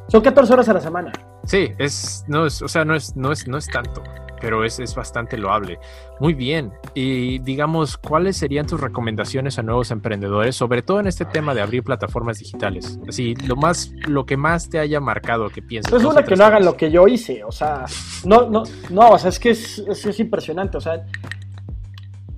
Son 0.09 0.21
14 0.21 0.53
horas 0.53 0.69
a 0.69 0.73
la 0.73 0.79
semana. 0.79 1.11
Sí, 1.45 1.73
es, 1.79 2.23
no 2.27 2.45
es, 2.45 2.61
o 2.61 2.67
sea, 2.67 2.85
no 2.85 2.93
es, 2.93 3.15
no 3.15 3.31
es, 3.31 3.47
no 3.47 3.57
es 3.57 3.67
tanto 3.67 4.03
pero 4.43 4.65
es, 4.65 4.77
es, 4.77 4.93
bastante 4.93 5.37
loable. 5.37 5.79
Muy 6.19 6.33
bien. 6.33 6.73
Y 6.93 7.39
digamos, 7.39 7.95
¿cuáles 7.95 8.35
serían 8.35 8.67
tus 8.67 8.81
recomendaciones 8.81 9.57
a 9.57 9.63
nuevos 9.63 9.89
emprendedores, 9.89 10.53
sobre 10.53 10.81
todo 10.81 10.99
en 10.99 11.07
este 11.07 11.23
tema 11.23 11.53
de 11.53 11.61
abrir 11.61 11.81
plataformas 11.81 12.39
digitales? 12.39 12.99
Así, 13.07 13.35
lo 13.47 13.55
más, 13.55 13.93
lo 14.05 14.25
que 14.25 14.35
más 14.35 14.69
te 14.69 14.79
haya 14.79 14.99
marcado 14.99 15.49
que 15.49 15.61
piensas. 15.61 15.89
Pues 15.89 16.03
una 16.03 16.23
que 16.23 16.35
no 16.35 16.43
hagan 16.43 16.65
lo 16.65 16.75
que 16.75 16.91
yo 16.91 17.07
hice, 17.07 17.41
o 17.45 17.53
sea, 17.53 17.85
no, 18.25 18.49
no, 18.49 18.63
no, 18.89 19.11
o 19.11 19.17
sea, 19.17 19.29
es 19.29 19.39
que 19.39 19.51
es, 19.51 19.79
es, 19.79 20.19
impresionante, 20.19 20.75
o 20.75 20.81
sea, 20.81 21.05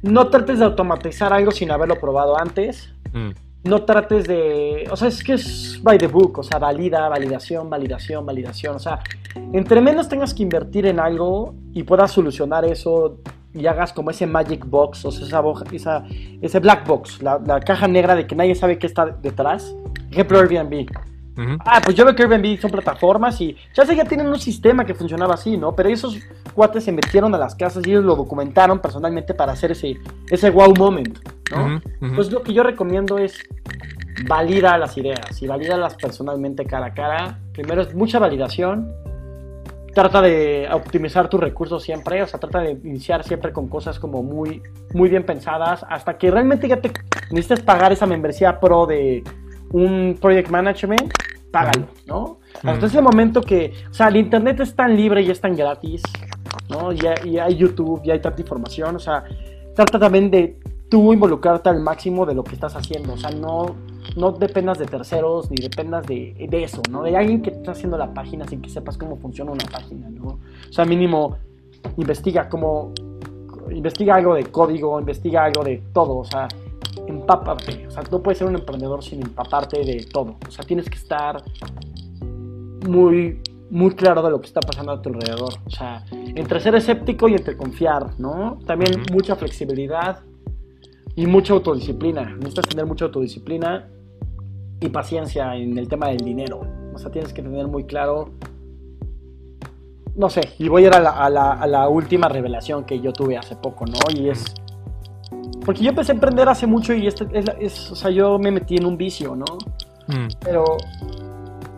no 0.03 0.27
trates 0.27 0.59
de 0.59 0.65
automatizar 0.65 1.33
algo 1.33 1.49
sin 1.49 1.71
haberlo 1.71 1.99
probado 1.99 2.39
antes. 2.39 2.93
Mm 3.13 3.31
no 3.65 3.83
trates 3.83 4.27
de, 4.27 4.87
o 4.91 4.95
sea, 4.95 5.07
es 5.07 5.23
que 5.23 5.33
es 5.33 5.79
by 5.81 5.97
the 5.97 6.05
book, 6.05 6.37
o 6.37 6.43
sea, 6.43 6.59
valida, 6.59 7.09
validación, 7.09 7.67
validación, 7.67 8.23
validación, 8.23 8.75
o 8.75 8.79
sea, 8.79 8.99
entre 9.53 9.81
menos 9.81 10.09
tengas 10.09 10.33
que 10.33 10.43
invertir 10.43 10.85
en 10.85 10.99
algo 10.99 11.55
y 11.73 11.83
puedas 11.83 12.11
solucionar 12.11 12.65
eso 12.65 13.17
y 13.53 13.67
hagas 13.67 13.93
como 13.93 14.11
ese 14.11 14.27
magic 14.27 14.65
box, 14.65 15.05
o 15.05 15.11
sea, 15.11 15.25
esa, 15.25 15.41
esa 15.71 16.03
ese 16.41 16.59
black 16.59 16.85
box, 16.85 17.21
la, 17.21 17.39
la, 17.45 17.59
caja 17.61 17.87
negra 17.87 18.15
de 18.15 18.27
que 18.27 18.35
nadie 18.35 18.53
sabe 18.53 18.77
qué 18.77 18.87
está 18.87 19.05
detrás, 19.05 19.73
ejemplo 20.11 20.39
Airbnb. 20.39 20.87
Ah, 21.37 21.81
pues 21.83 21.97
yo 21.97 22.05
veo 22.05 22.15
que 22.15 22.23
Airbnb 22.23 22.59
son 22.59 22.71
plataformas 22.71 23.39
y 23.41 23.57
ya 23.73 23.85
sé, 23.85 23.95
ya 23.95 24.05
tienen 24.05 24.27
un 24.27 24.39
sistema 24.39 24.85
que 24.85 24.93
funcionaba 24.93 25.33
así, 25.33 25.57
¿no? 25.57 25.75
Pero 25.75 25.89
esos 25.89 26.17
cuates 26.53 26.85
se 26.85 26.93
metieron 26.93 27.35
a 27.35 27.37
las 27.37 27.55
casas 27.55 27.85
y 27.85 27.91
ellos 27.91 28.05
lo 28.05 28.15
documentaron 28.15 28.79
personalmente 28.79 29.33
para 29.33 29.51
hacer 29.51 29.71
ese, 29.71 29.97
ese 30.29 30.49
wow 30.49 30.73
moment, 30.77 31.17
¿no? 31.51 31.81
Pues 32.15 32.31
lo 32.31 32.41
que 32.41 32.53
yo 32.53 32.63
recomiendo 32.63 33.17
es 33.17 33.37
valida 34.27 34.77
las 34.77 34.97
ideas 34.97 35.41
y 35.41 35.47
valídalas 35.47 35.95
personalmente 35.95 36.65
cara 36.65 36.87
a 36.87 36.93
cara. 36.93 37.39
Primero 37.53 37.81
es 37.81 37.93
mucha 37.93 38.19
validación. 38.19 38.91
Trata 39.95 40.21
de 40.21 40.67
optimizar 40.73 41.29
tus 41.29 41.39
recursos 41.39 41.81
siempre, 41.81 42.21
o 42.21 42.27
sea, 42.27 42.37
trata 42.37 42.59
de 42.59 42.71
iniciar 42.71 43.23
siempre 43.23 43.53
con 43.53 43.69
cosas 43.69 43.97
como 43.97 44.21
muy, 44.21 44.61
muy 44.93 45.07
bien 45.07 45.25
pensadas, 45.25 45.85
hasta 45.89 46.17
que 46.17 46.29
realmente 46.29 46.67
ya 46.67 46.81
te 46.81 46.91
necesites 47.31 47.61
pagar 47.61 47.93
esa 47.93 48.05
membresía 48.05 48.59
pro 48.59 48.85
de 48.85 49.23
un 49.71 50.17
project 50.19 50.49
management, 50.49 51.13
págalo, 51.49 51.87
¿no? 52.05 52.39
Hasta 52.61 52.87
ese 52.87 53.01
momento 53.01 53.39
que, 53.41 53.71
o 53.89 53.93
sea, 53.93 54.09
el 54.09 54.17
internet 54.17 54.59
es 54.59 54.75
tan 54.75 54.97
libre 54.97 55.21
y 55.21 55.31
es 55.31 55.39
tan 55.39 55.55
gratis, 55.55 56.03
¿no? 56.69 56.91
Y 56.91 56.99
hay, 57.07 57.29
y 57.29 57.39
hay 57.39 57.55
YouTube, 57.55 58.01
y 58.03 58.11
hay 58.11 58.19
tanta 58.19 58.41
información, 58.41 58.97
o 58.97 58.99
sea, 58.99 59.23
trata 59.73 59.97
también 59.97 60.29
de 60.29 60.59
tú 60.89 61.13
involucrarte 61.13 61.69
al 61.69 61.81
máximo 61.81 62.25
de 62.25 62.35
lo 62.35 62.43
que 62.43 62.53
estás 62.53 62.75
haciendo, 62.75 63.13
o 63.13 63.17
sea, 63.17 63.31
no, 63.31 63.75
no 64.15 64.31
dependas 64.31 64.77
de 64.77 64.85
terceros 64.85 65.49
ni 65.49 65.57
dependas 65.57 66.05
de, 66.05 66.47
de 66.49 66.63
eso, 66.63 66.81
¿no? 66.89 67.03
De 67.03 67.15
alguien 67.17 67.41
que 67.41 67.49
está 67.49 67.71
haciendo 67.71 67.97
la 67.97 68.13
página 68.13 68.47
sin 68.47 68.61
que 68.61 68.69
sepas 68.69 68.97
cómo 68.97 69.17
funciona 69.17 69.51
una 69.51 69.65
página, 69.65 70.09
¿no? 70.09 70.39
O 70.69 70.73
sea, 70.73 70.85
mínimo 70.85 71.37
investiga 71.97 72.49
cómo, 72.49 72.93
investiga 73.71 74.15
algo 74.15 74.35
de 74.35 74.45
código, 74.45 74.99
investiga 74.99 75.45
algo 75.45 75.63
de 75.63 75.83
todo, 75.93 76.17
o 76.17 76.25
sea, 76.25 76.47
empápate, 77.07 77.87
o 77.87 77.91
sea, 77.91 78.03
no 78.11 78.21
puedes 78.21 78.37
ser 78.37 78.47
un 78.47 78.55
emprendedor 78.55 79.03
sin 79.03 79.21
empaparte 79.21 79.83
de 79.83 80.05
todo, 80.11 80.37
o 80.47 80.51
sea, 80.51 80.65
tienes 80.65 80.89
que 80.89 80.97
estar 80.97 81.43
muy, 82.87 83.41
muy 83.69 83.91
claro 83.95 84.21
de 84.21 84.29
lo 84.29 84.39
que 84.39 84.47
está 84.47 84.61
pasando 84.61 84.91
a 84.91 85.01
tu 85.01 85.09
alrededor. 85.09 85.53
O 85.65 85.69
sea, 85.69 86.05
entre 86.11 86.59
ser 86.59 86.75
escéptico 86.75 87.27
y 87.27 87.33
entre 87.33 87.57
confiar, 87.57 88.19
¿no? 88.19 88.59
También 88.65 89.03
mucha 89.11 89.35
flexibilidad 89.35 90.19
y 91.15 91.25
mucha 91.25 91.53
autodisciplina. 91.53 92.35
Necesitas 92.35 92.67
tener 92.67 92.85
mucha 92.85 93.05
autodisciplina 93.05 93.87
y 94.79 94.89
paciencia 94.89 95.55
en 95.55 95.77
el 95.77 95.87
tema 95.87 96.07
del 96.09 96.17
dinero. 96.17 96.61
O 96.93 96.97
sea, 96.97 97.11
tienes 97.11 97.33
que 97.33 97.41
tener 97.41 97.67
muy 97.67 97.85
claro. 97.85 98.31
No 100.15 100.29
sé, 100.29 100.41
y 100.59 100.69
voy 100.69 100.85
a 100.85 100.87
ir 100.87 100.93
a 100.93 100.99
la, 100.99 101.11
a 101.11 101.29
la, 101.29 101.53
a 101.53 101.67
la 101.67 101.89
última 101.89 102.29
revelación 102.29 102.85
que 102.85 102.99
yo 102.99 103.11
tuve 103.11 103.37
hace 103.37 103.55
poco, 103.55 103.85
¿no? 103.85 103.99
Y 104.13 104.29
es. 104.29 104.45
Porque 105.65 105.83
yo 105.83 105.89
empecé 105.89 106.11
a 106.11 106.15
emprender 106.15 106.47
hace 106.47 106.67
mucho 106.67 106.93
y 106.93 107.07
este 107.07 107.27
es, 107.33 107.45
es, 107.59 107.91
o 107.91 107.95
sea, 107.95 108.11
yo 108.11 108.37
me 108.39 108.51
metí 108.51 108.77
en 108.77 108.85
un 108.85 108.97
vicio, 108.97 109.35
¿no? 109.35 109.45
Mm. 110.07 110.27
Pero 110.41 110.77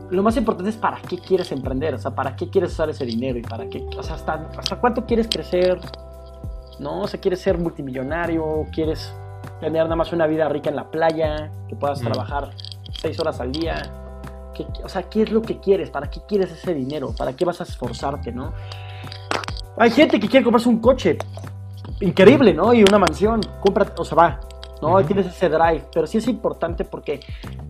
lo 0.10 0.24
más 0.24 0.38
importante 0.38 0.70
es 0.70 0.78
para 0.78 1.02
qué 1.02 1.18
quieres 1.18 1.52
emprender, 1.52 1.96
o 1.96 1.98
sea, 1.98 2.12
para 2.12 2.36
qué 2.36 2.50
quieres 2.50 2.74
usar 2.74 2.90
ese 2.90 3.06
dinero 3.06 3.40
y 3.40 3.42
para 3.42 3.68
qué, 3.70 3.86
o 3.98 4.04
sea, 4.04 4.16
hasta, 4.16 4.50
hasta 4.58 4.80
cuánto 4.80 5.06
quieres 5.06 5.28
crecer, 5.28 5.80
¿no? 6.80 7.02
O 7.02 7.08
sea, 7.08 7.20
quieres 7.20 7.40
ser 7.40 7.58
multimillonario, 7.58 8.66
quieres 8.72 9.12
tener 9.60 9.84
nada 9.84 9.96
más 9.96 10.12
una 10.14 10.28
vida 10.28 10.48
rica 10.50 10.70
en 10.70 10.76
la 10.76 10.90
playa, 10.92 11.52
que 11.68 11.76
puedas 11.76 12.02
Mm. 12.02 12.06
trabajar 12.06 12.50
seis 13.00 13.20
horas 13.20 13.40
al 13.40 13.52
día. 13.52 13.82
¿Qué- 14.54 14.66
o 14.84 14.90
sea, 14.90 15.04
¿qué 15.04 15.24
es 15.24 15.32
lo 15.32 15.42
que 15.42 15.60
quieres? 15.60 15.90
¿Para 15.90 16.10
qué 16.10 16.20
quieres 16.28 16.52
ese 16.52 16.74
dinero? 16.74 17.14
¿Para 17.18 17.34
qué 17.34 17.46
vas 17.46 17.60
a 17.62 17.64
esforzarte, 17.64 18.32
no? 18.32 18.54
Hay 19.78 19.92
gente 19.92 20.20
que 20.20 20.28
quiere 20.28 20.44
comprarse 20.44 20.70
un 20.70 20.80
coche 20.80 21.18
increíble, 22.02 22.54
¿no? 22.54 22.74
Y 22.74 22.84
una 22.84 22.98
mansión, 23.00 23.42
compra, 23.60 23.86
o 23.98 24.04
sea, 24.06 24.16
va, 24.16 24.40
¿no? 24.82 24.94
Ujú. 24.96 25.04
Tienes 25.04 25.28
ese 25.28 25.50
drive, 25.50 25.84
pero 25.94 26.08
sí 26.08 26.18
es 26.18 26.28
importante 26.28 26.84
porque 26.86 27.20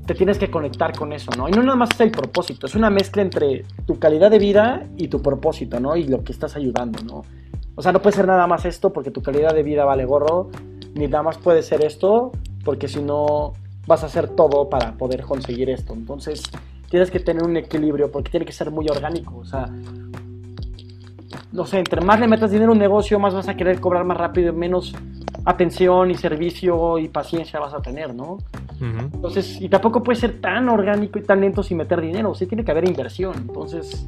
te 0.06 0.13
tienes 0.16 0.38
que 0.38 0.50
conectar 0.50 0.98
con 0.98 1.12
eso, 1.12 1.32
¿no? 1.38 1.50
Y 1.50 1.52
no 1.52 1.62
nada 1.63 1.76
más 1.76 1.90
es 1.92 2.00
el 2.02 2.12
propósito, 2.12 2.66
es 2.68 2.76
una 2.76 2.90
mezcla 2.90 3.22
entre 3.22 3.66
tu 3.86 4.00
calidad 4.00 4.32
de 4.32 4.40
vida 4.40 4.86
y 4.96 5.10
tu 5.10 5.22
propósito, 5.22 5.80
¿no? 5.82 5.96
Y 5.98 6.06
lo 6.08 6.24
que 6.24 6.32
estás 6.32 6.56
ayudando, 6.56 7.04
¿no? 7.04 7.24
O 7.76 7.82
sea, 7.82 7.92
no 7.92 8.02
puede 8.02 8.16
ser 8.16 8.26
nada 8.28 8.48
más 8.48 8.63
esto 8.66 8.92
porque 8.94 9.12
tu 9.12 9.22
calidad 9.22 9.54
de 9.54 9.63
vida 9.63 9.84
vale 9.86 10.06
gorro, 10.06 10.50
ni 10.98 11.08
nada 11.08 11.24
más 11.24 11.38
puede 11.38 11.64
ser 11.64 11.84
esto 11.84 12.32
porque 12.64 12.88
si 12.88 13.02
no 13.02 13.54
vas 13.86 14.04
a 14.04 14.08
hacer 14.08 14.30
todo 14.30 14.70
para 14.70 14.94
poder 14.94 15.24
conseguir 15.24 15.70
esto. 15.70 15.94
Entonces, 15.94 16.44
tienes 16.90 17.10
que 17.10 17.20
tener 17.20 17.44
un 17.44 17.58
equilibrio 17.58 18.12
porque 18.12 18.30
tiene 18.30 18.46
que 18.46 18.52
ser 18.52 18.72
muy 18.72 18.88
orgánico, 18.90 19.38
o 19.38 19.46
sea, 19.46 19.70
no 21.52 21.66
sé, 21.66 21.80
entre 21.80 22.02
más 22.02 22.20
le 22.20 22.28
metas 22.28 22.52
dinero 22.52 22.72
a 22.72 22.74
un 22.74 22.80
negocio, 22.80 23.20
más 23.20 23.34
vas 23.34 23.48
a 23.48 23.56
querer 23.56 23.80
cobrar 23.80 24.04
más 24.04 24.18
rápido, 24.18 24.54
menos 24.54 24.94
atención 25.46 26.12
y 26.12 26.16
servicio 26.16 26.98
y 27.00 27.08
paciencia 27.08 27.60
vas 27.60 27.74
a 27.74 27.82
tener, 27.82 28.14
¿no? 28.14 28.34
Ujú. 28.34 29.00
Entonces, 29.14 29.62
y 29.62 29.70
tampoco 29.70 30.04
puede 30.04 30.20
ser 30.20 30.42
tan 30.42 30.68
orgánico 30.70 31.20
y 31.20 31.24
tan 31.24 31.42
lento 31.42 31.64
sin 31.64 31.78
meter 31.78 32.02
dinero, 32.02 32.36
sí 32.36 32.46
tiene 32.46 32.64
que 32.64 32.72
haber 32.72 32.88
inversión, 32.88 33.34
entonces 33.38 34.06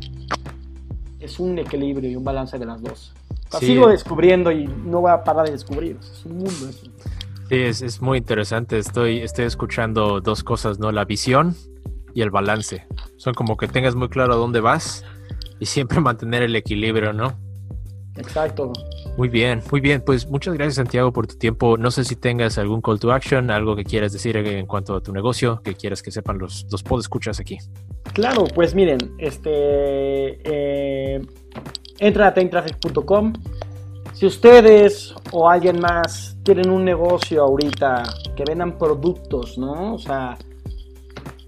es 1.19 1.39
un 1.39 1.57
equilibrio 1.57 2.09
y 2.09 2.15
un 2.15 2.23
balance 2.23 2.57
de 2.59 2.65
las 2.65 2.81
dos. 2.81 3.13
Sí. 3.51 3.65
Sigo 3.65 3.87
descubriendo 3.87 4.51
y 4.51 4.67
no 4.67 5.01
voy 5.01 5.11
a 5.11 5.23
parar 5.23 5.45
de 5.45 5.53
descubrir, 5.53 5.97
es 5.99 6.25
un 6.25 6.37
mundo 6.37 6.69
eso. 6.69 6.85
Sí, 7.49 7.55
es, 7.55 7.81
es 7.81 8.01
muy 8.01 8.19
interesante. 8.19 8.77
Estoy, 8.77 9.19
estoy 9.21 9.45
escuchando 9.45 10.21
dos 10.21 10.43
cosas, 10.43 10.77
¿no? 10.77 10.91
La 10.91 11.05
visión 11.05 11.55
y 12.13 12.21
el 12.21 12.29
balance. 12.29 12.85
Son 13.17 13.33
como 13.33 13.57
que 13.57 13.67
tengas 13.67 13.95
muy 13.95 14.09
claro 14.09 14.33
a 14.33 14.35
dónde 14.35 14.59
vas 14.59 15.03
y 15.59 15.65
siempre 15.65 15.99
mantener 16.01 16.43
el 16.43 16.55
equilibrio, 16.55 17.11
¿no? 17.11 17.37
Exacto. 18.17 18.73
Muy 19.17 19.29
bien, 19.29 19.61
muy 19.71 19.81
bien. 19.81 20.03
Pues 20.05 20.29
muchas 20.29 20.53
gracias, 20.53 20.75
Santiago, 20.75 21.11
por 21.11 21.27
tu 21.27 21.35
tiempo. 21.35 21.77
No 21.77 21.89
sé 21.89 22.03
si 22.03 22.15
tengas 22.15 22.57
algún 22.57 22.81
call 22.81 22.99
to 22.99 23.11
action, 23.11 23.49
algo 23.49 23.75
que 23.75 23.83
quieras 23.83 24.13
decir 24.13 24.37
en 24.37 24.65
cuanto 24.65 24.95
a 24.95 25.01
tu 25.01 25.13
negocio, 25.13 25.61
que 25.63 25.73
quieras 25.73 26.01
que 26.03 26.11
sepan 26.11 26.37
los, 26.37 26.67
los 26.69 26.83
escuchas 26.99 27.39
aquí. 27.39 27.57
Claro, 28.13 28.45
pues 28.53 28.75
miren, 28.75 28.99
este 29.17 29.49
eh, 30.43 31.21
entren 31.99 32.25
a 32.27 32.33
timetraffic.com. 32.33 33.33
Si 34.13 34.25
ustedes 34.25 35.13
o 35.31 35.49
alguien 35.49 35.79
más 35.79 36.37
tienen 36.43 36.69
un 36.69 36.83
negocio 36.83 37.43
ahorita 37.43 38.03
que 38.35 38.43
vendan 38.43 38.77
productos, 38.77 39.57
¿no? 39.57 39.93
O 39.93 39.99
sea, 39.99 40.37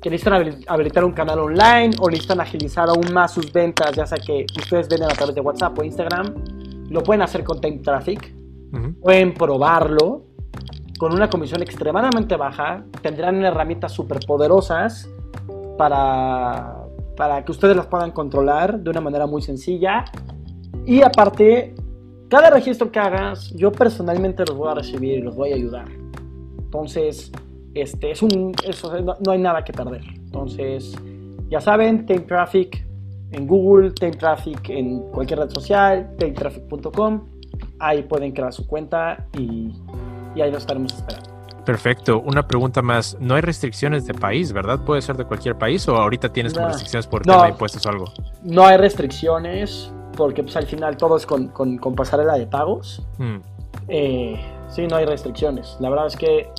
que 0.02 0.10
necesitan 0.10 0.42
habil- 0.42 0.64
habilitar 0.68 1.04
un 1.04 1.12
canal 1.12 1.40
online 1.40 1.92
o 2.00 2.10
necesitan 2.10 2.40
agilizar 2.42 2.90
aún 2.90 3.12
más 3.14 3.34
sus 3.34 3.52
ventas, 3.52 3.92
ya 3.96 4.06
sea 4.06 4.18
que 4.18 4.46
ustedes 4.58 4.88
venden 4.88 5.12
a 5.12 5.14
través 5.16 5.36
de 5.36 5.42
WhatsApp 5.42 5.78
o 5.78 5.84
Instagram, 5.84 6.34
lo 6.90 7.04
pueden 7.04 7.22
hacer 7.22 7.44
con 7.44 7.60
Time 7.62 7.80
Traffic 7.80 8.34
pueden 9.02 9.34
probarlo 9.34 10.24
con 10.98 11.14
una 11.14 11.30
comisión 11.30 11.62
extremadamente 11.62 12.38
baja, 12.38 12.86
tendrán 13.02 13.44
herramientas 13.44 13.92
súper 13.92 14.20
poderosas 14.26 15.10
para, 15.78 16.78
para 17.18 17.44
que 17.44 17.52
ustedes 17.52 17.76
las 17.76 17.88
puedan 17.88 18.12
controlar 18.12 18.80
de 18.80 18.90
una 18.90 19.02
manera 19.02 19.26
muy 19.28 19.42
sencilla. 19.42 20.06
Y 20.86 21.02
aparte, 21.02 21.76
cada 22.30 22.50
registro 22.50 22.92
que 22.92 23.00
hagas, 23.00 23.50
yo 23.52 23.72
personalmente 23.72 24.44
los 24.48 24.56
voy 24.58 24.70
a 24.72 24.76
recibir 24.76 25.20
y 25.20 25.22
los 25.22 25.36
voy 25.36 25.52
a 25.52 25.56
ayudar. 25.56 25.88
Entonces, 26.60 27.32
este, 27.74 28.12
es 28.12 28.22
un, 28.22 28.54
eso, 28.66 29.00
no, 29.02 29.16
no 29.26 29.32
hay 29.32 29.40
nada 29.40 29.64
que 29.64 29.74
perder. 29.74 30.02
Entonces, 30.16 30.96
ya 31.50 31.60
saben, 31.62 32.06
Time 32.06 32.22
Traffic 32.22 32.86
en 33.32 33.48
Google, 33.48 33.92
Time 33.92 34.12
Traffic 34.12 34.70
en 34.70 35.00
cualquier 35.12 35.40
red 35.40 35.50
social, 35.50 36.16
timetraffic.com. 36.18 37.28
Ahí 37.80 38.04
pueden 38.04 38.32
crear 38.32 38.54
su 38.54 38.66
cuenta 38.68 39.28
y, 39.38 39.74
y 40.36 40.42
ahí 40.42 40.52
los 40.52 40.62
estaremos 40.62 40.94
esperando. 40.94 41.30
Perfecto. 41.66 42.20
Una 42.22 42.48
pregunta 42.48 42.82
más. 42.82 43.18
No 43.20 43.36
hay 43.36 43.42
restricciones 43.42 44.06
de 44.06 44.14
país, 44.14 44.52
¿verdad? 44.52 44.84
Puede 44.84 45.02
ser 45.02 45.16
de 45.16 45.26
cualquier 45.26 45.58
país 45.58 45.88
o 45.88 45.96
ahorita 45.96 46.34
tienes 46.34 46.54
como 46.54 46.68
restricciones 46.68 47.06
por 47.08 47.26
No. 47.26 47.34
tema 47.34 47.46
de 47.46 47.52
impuestos 47.52 47.86
o 47.86 47.90
algo. 47.90 48.06
No 48.44 48.66
hay 48.66 48.78
restricciones 48.78 49.92
porque 50.24 50.44
pues, 50.44 50.56
al 50.58 50.66
final 50.68 50.98
todo 50.98 51.18
es 51.18 51.26
con, 51.26 51.48
con, 51.50 51.78
con 51.78 51.96
pasarela 51.96 52.34
de 52.34 52.48
pagos. 52.48 53.02
Mm, 53.18 53.38
Eh, 53.88 54.40
sí, 54.70 54.88
no 54.88 54.96
hay 54.96 55.06
restricciones. 55.06 55.76
La 55.80 55.90
verdad 55.90 56.08
es 56.08 56.16
que 56.16 56.50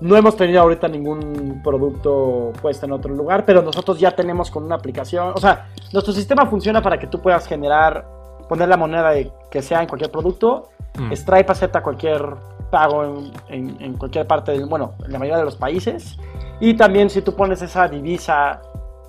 no 0.00 0.16
hemos 0.16 0.36
tenido 0.36 0.60
ahorita 0.62 0.88
ningún 0.88 1.60
producto 1.62 2.52
puesto 2.60 2.86
en 2.86 2.92
otro 2.92 3.14
lugar, 3.14 3.44
pero 3.44 3.62
nosotros 3.62 3.98
ya 4.00 4.10
tenemos 4.12 4.50
con 4.50 4.64
una 4.64 4.74
aplicación. 4.76 5.32
O 5.34 5.38
sea, 5.40 5.68
nuestro 5.92 6.12
sistema 6.12 6.46
funciona 6.46 6.80
para 6.82 6.98
que 6.98 7.06
tú 7.06 7.20
puedas 7.20 7.46
generar, 7.46 8.04
poner 8.48 8.68
la 8.68 8.76
moneda 8.76 9.10
de, 9.10 9.30
que 9.50 9.62
sea 9.62 9.80
en 9.82 9.88
cualquier 9.88 10.10
producto. 10.10 10.68
mm. 10.98 11.12
Stripe 11.12 11.52
acepta 11.52 11.82
cualquier 11.82 12.22
pago 12.70 13.04
en, 13.04 13.32
en- 13.48 13.76
en 13.82 13.92
cualquier 13.98 14.26
parte 14.26 14.52
del, 14.52 14.66
bueno, 14.66 14.92
en 15.04 15.12
la 15.12 15.18
mayoría 15.18 15.38
de 15.38 15.44
los 15.44 15.56
países. 15.56 16.16
Y 16.60 16.74
también 16.74 17.10
si 17.10 17.22
tú 17.22 17.34
pones 17.34 17.60
esa 17.62 17.86
divisa, 17.88 18.60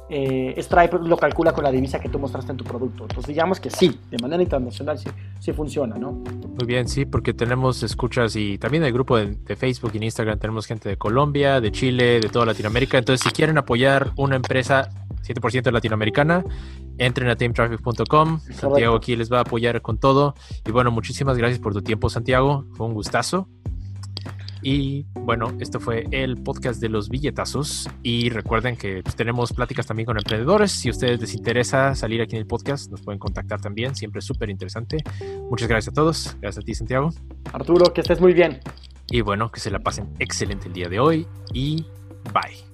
eh, 0.10 0.56
Stripe 0.58 1.00
lo 1.00 1.18
calcula 1.18 1.54
con 1.54 1.64
la 1.64 1.72
divisa 1.72 2.00
que 2.00 2.10
tú 2.10 2.20
mostraste 2.20 2.52
en 2.52 2.58
tu 2.58 2.64
producto. 2.64 3.04
Entonces 3.04 3.28
digamos 3.28 3.60
que 3.60 3.70
sí, 3.70 4.00
de 4.12 4.18
manera 4.18 4.42
internacional 4.42 4.98
sí, 4.98 5.10
sí 5.40 5.54
funciona, 5.54 5.98
¿no? 5.98 6.12
Muy 6.12 6.66
bien, 6.66 6.88
sí, 6.88 7.06
porque 7.06 7.34
tenemos 7.34 7.84
escuchas 7.84 8.36
y 8.36 8.58
también 8.58 8.84
el 8.84 8.94
grupo 8.94 9.18
de, 9.18 9.36
de 9.36 9.56
Facebook 9.56 9.92
y 9.94 9.98
en 9.98 10.04
Instagram 10.04 10.40
tenemos 10.40 10.66
gente 10.66 10.90
de 10.90 10.98
Colombia, 10.98 11.62
de 11.62 11.72
Chile, 11.72 12.20
de 12.20 12.30
toda 12.30 12.46
Latinoamérica. 12.46 12.98
Entonces, 12.98 13.24
si 13.26 13.34
quieren 13.34 13.58
apoyar 13.58 14.12
una 14.18 14.36
empresa 14.36 14.90
100% 15.24 15.72
latinoamericana, 15.72 16.44
entren 16.98 17.30
a 17.30 17.36
teamtraffic.com. 17.36 18.40
Santiago 18.40 18.96
aquí 18.96 19.16
les 19.16 19.32
va 19.32 19.40
a 19.40 19.42
apoyar 19.42 19.82
con 19.82 19.98
todo. 19.98 20.36
Y 20.66 20.72
bueno, 20.72 20.92
muchísimas 20.92 21.38
gracias 21.38 21.60
por 21.60 21.74
tu 21.74 21.82
tiempo, 21.82 22.10
Santiago. 22.10 22.66
Fue 22.74 22.86
un 22.86 22.94
gustazo. 22.94 23.48
Y 24.64 25.06
bueno, 25.20 25.54
esto 25.60 25.80
fue 25.80 26.08
el 26.12 26.38
podcast 26.38 26.82
de 26.82 26.90
los 26.90 27.10
billetazos. 27.10 27.90
Y 28.02 28.30
recuerden 28.30 28.78
que 28.78 29.04
pues, 29.04 29.16
tenemos 29.16 29.52
pláticas 29.54 29.86
también 29.86 30.06
con 30.06 30.18
emprendedores. 30.18 30.72
Si 30.72 30.88
a 30.88 30.92
ustedes 30.92 31.20
les 31.20 31.34
interesa 31.34 31.94
salir 31.96 32.22
aquí 32.22 32.36
en 32.36 32.42
el 32.42 32.48
podcast, 32.48 32.90
nos 32.90 33.02
pueden 33.02 33.20
contactar 33.20 33.62
también. 33.62 33.96
Siempre 33.96 34.20
es 34.20 34.26
súper 34.26 34.50
interesante. 34.50 34.98
Muchas 35.50 35.68
gracias 35.68 35.92
a 35.92 35.96
todos. 35.96 36.38
Gracias 36.42 36.64
a 36.64 36.66
ti, 36.66 36.74
Santiago. 36.74 37.10
Arturo, 37.52 37.94
que 37.94 38.02
estés 38.02 38.22
muy 38.22 38.34
bien. 38.34 38.60
Y 39.10 39.22
bueno, 39.22 39.52
que 39.52 39.60
se 39.60 39.70
la 39.70 39.80
pasen 39.80 40.10
excelente 40.20 40.68
el 40.68 40.74
día 40.74 40.90
de 40.90 41.00
hoy. 41.00 41.28
Y 41.54 41.86
bye. 42.34 42.73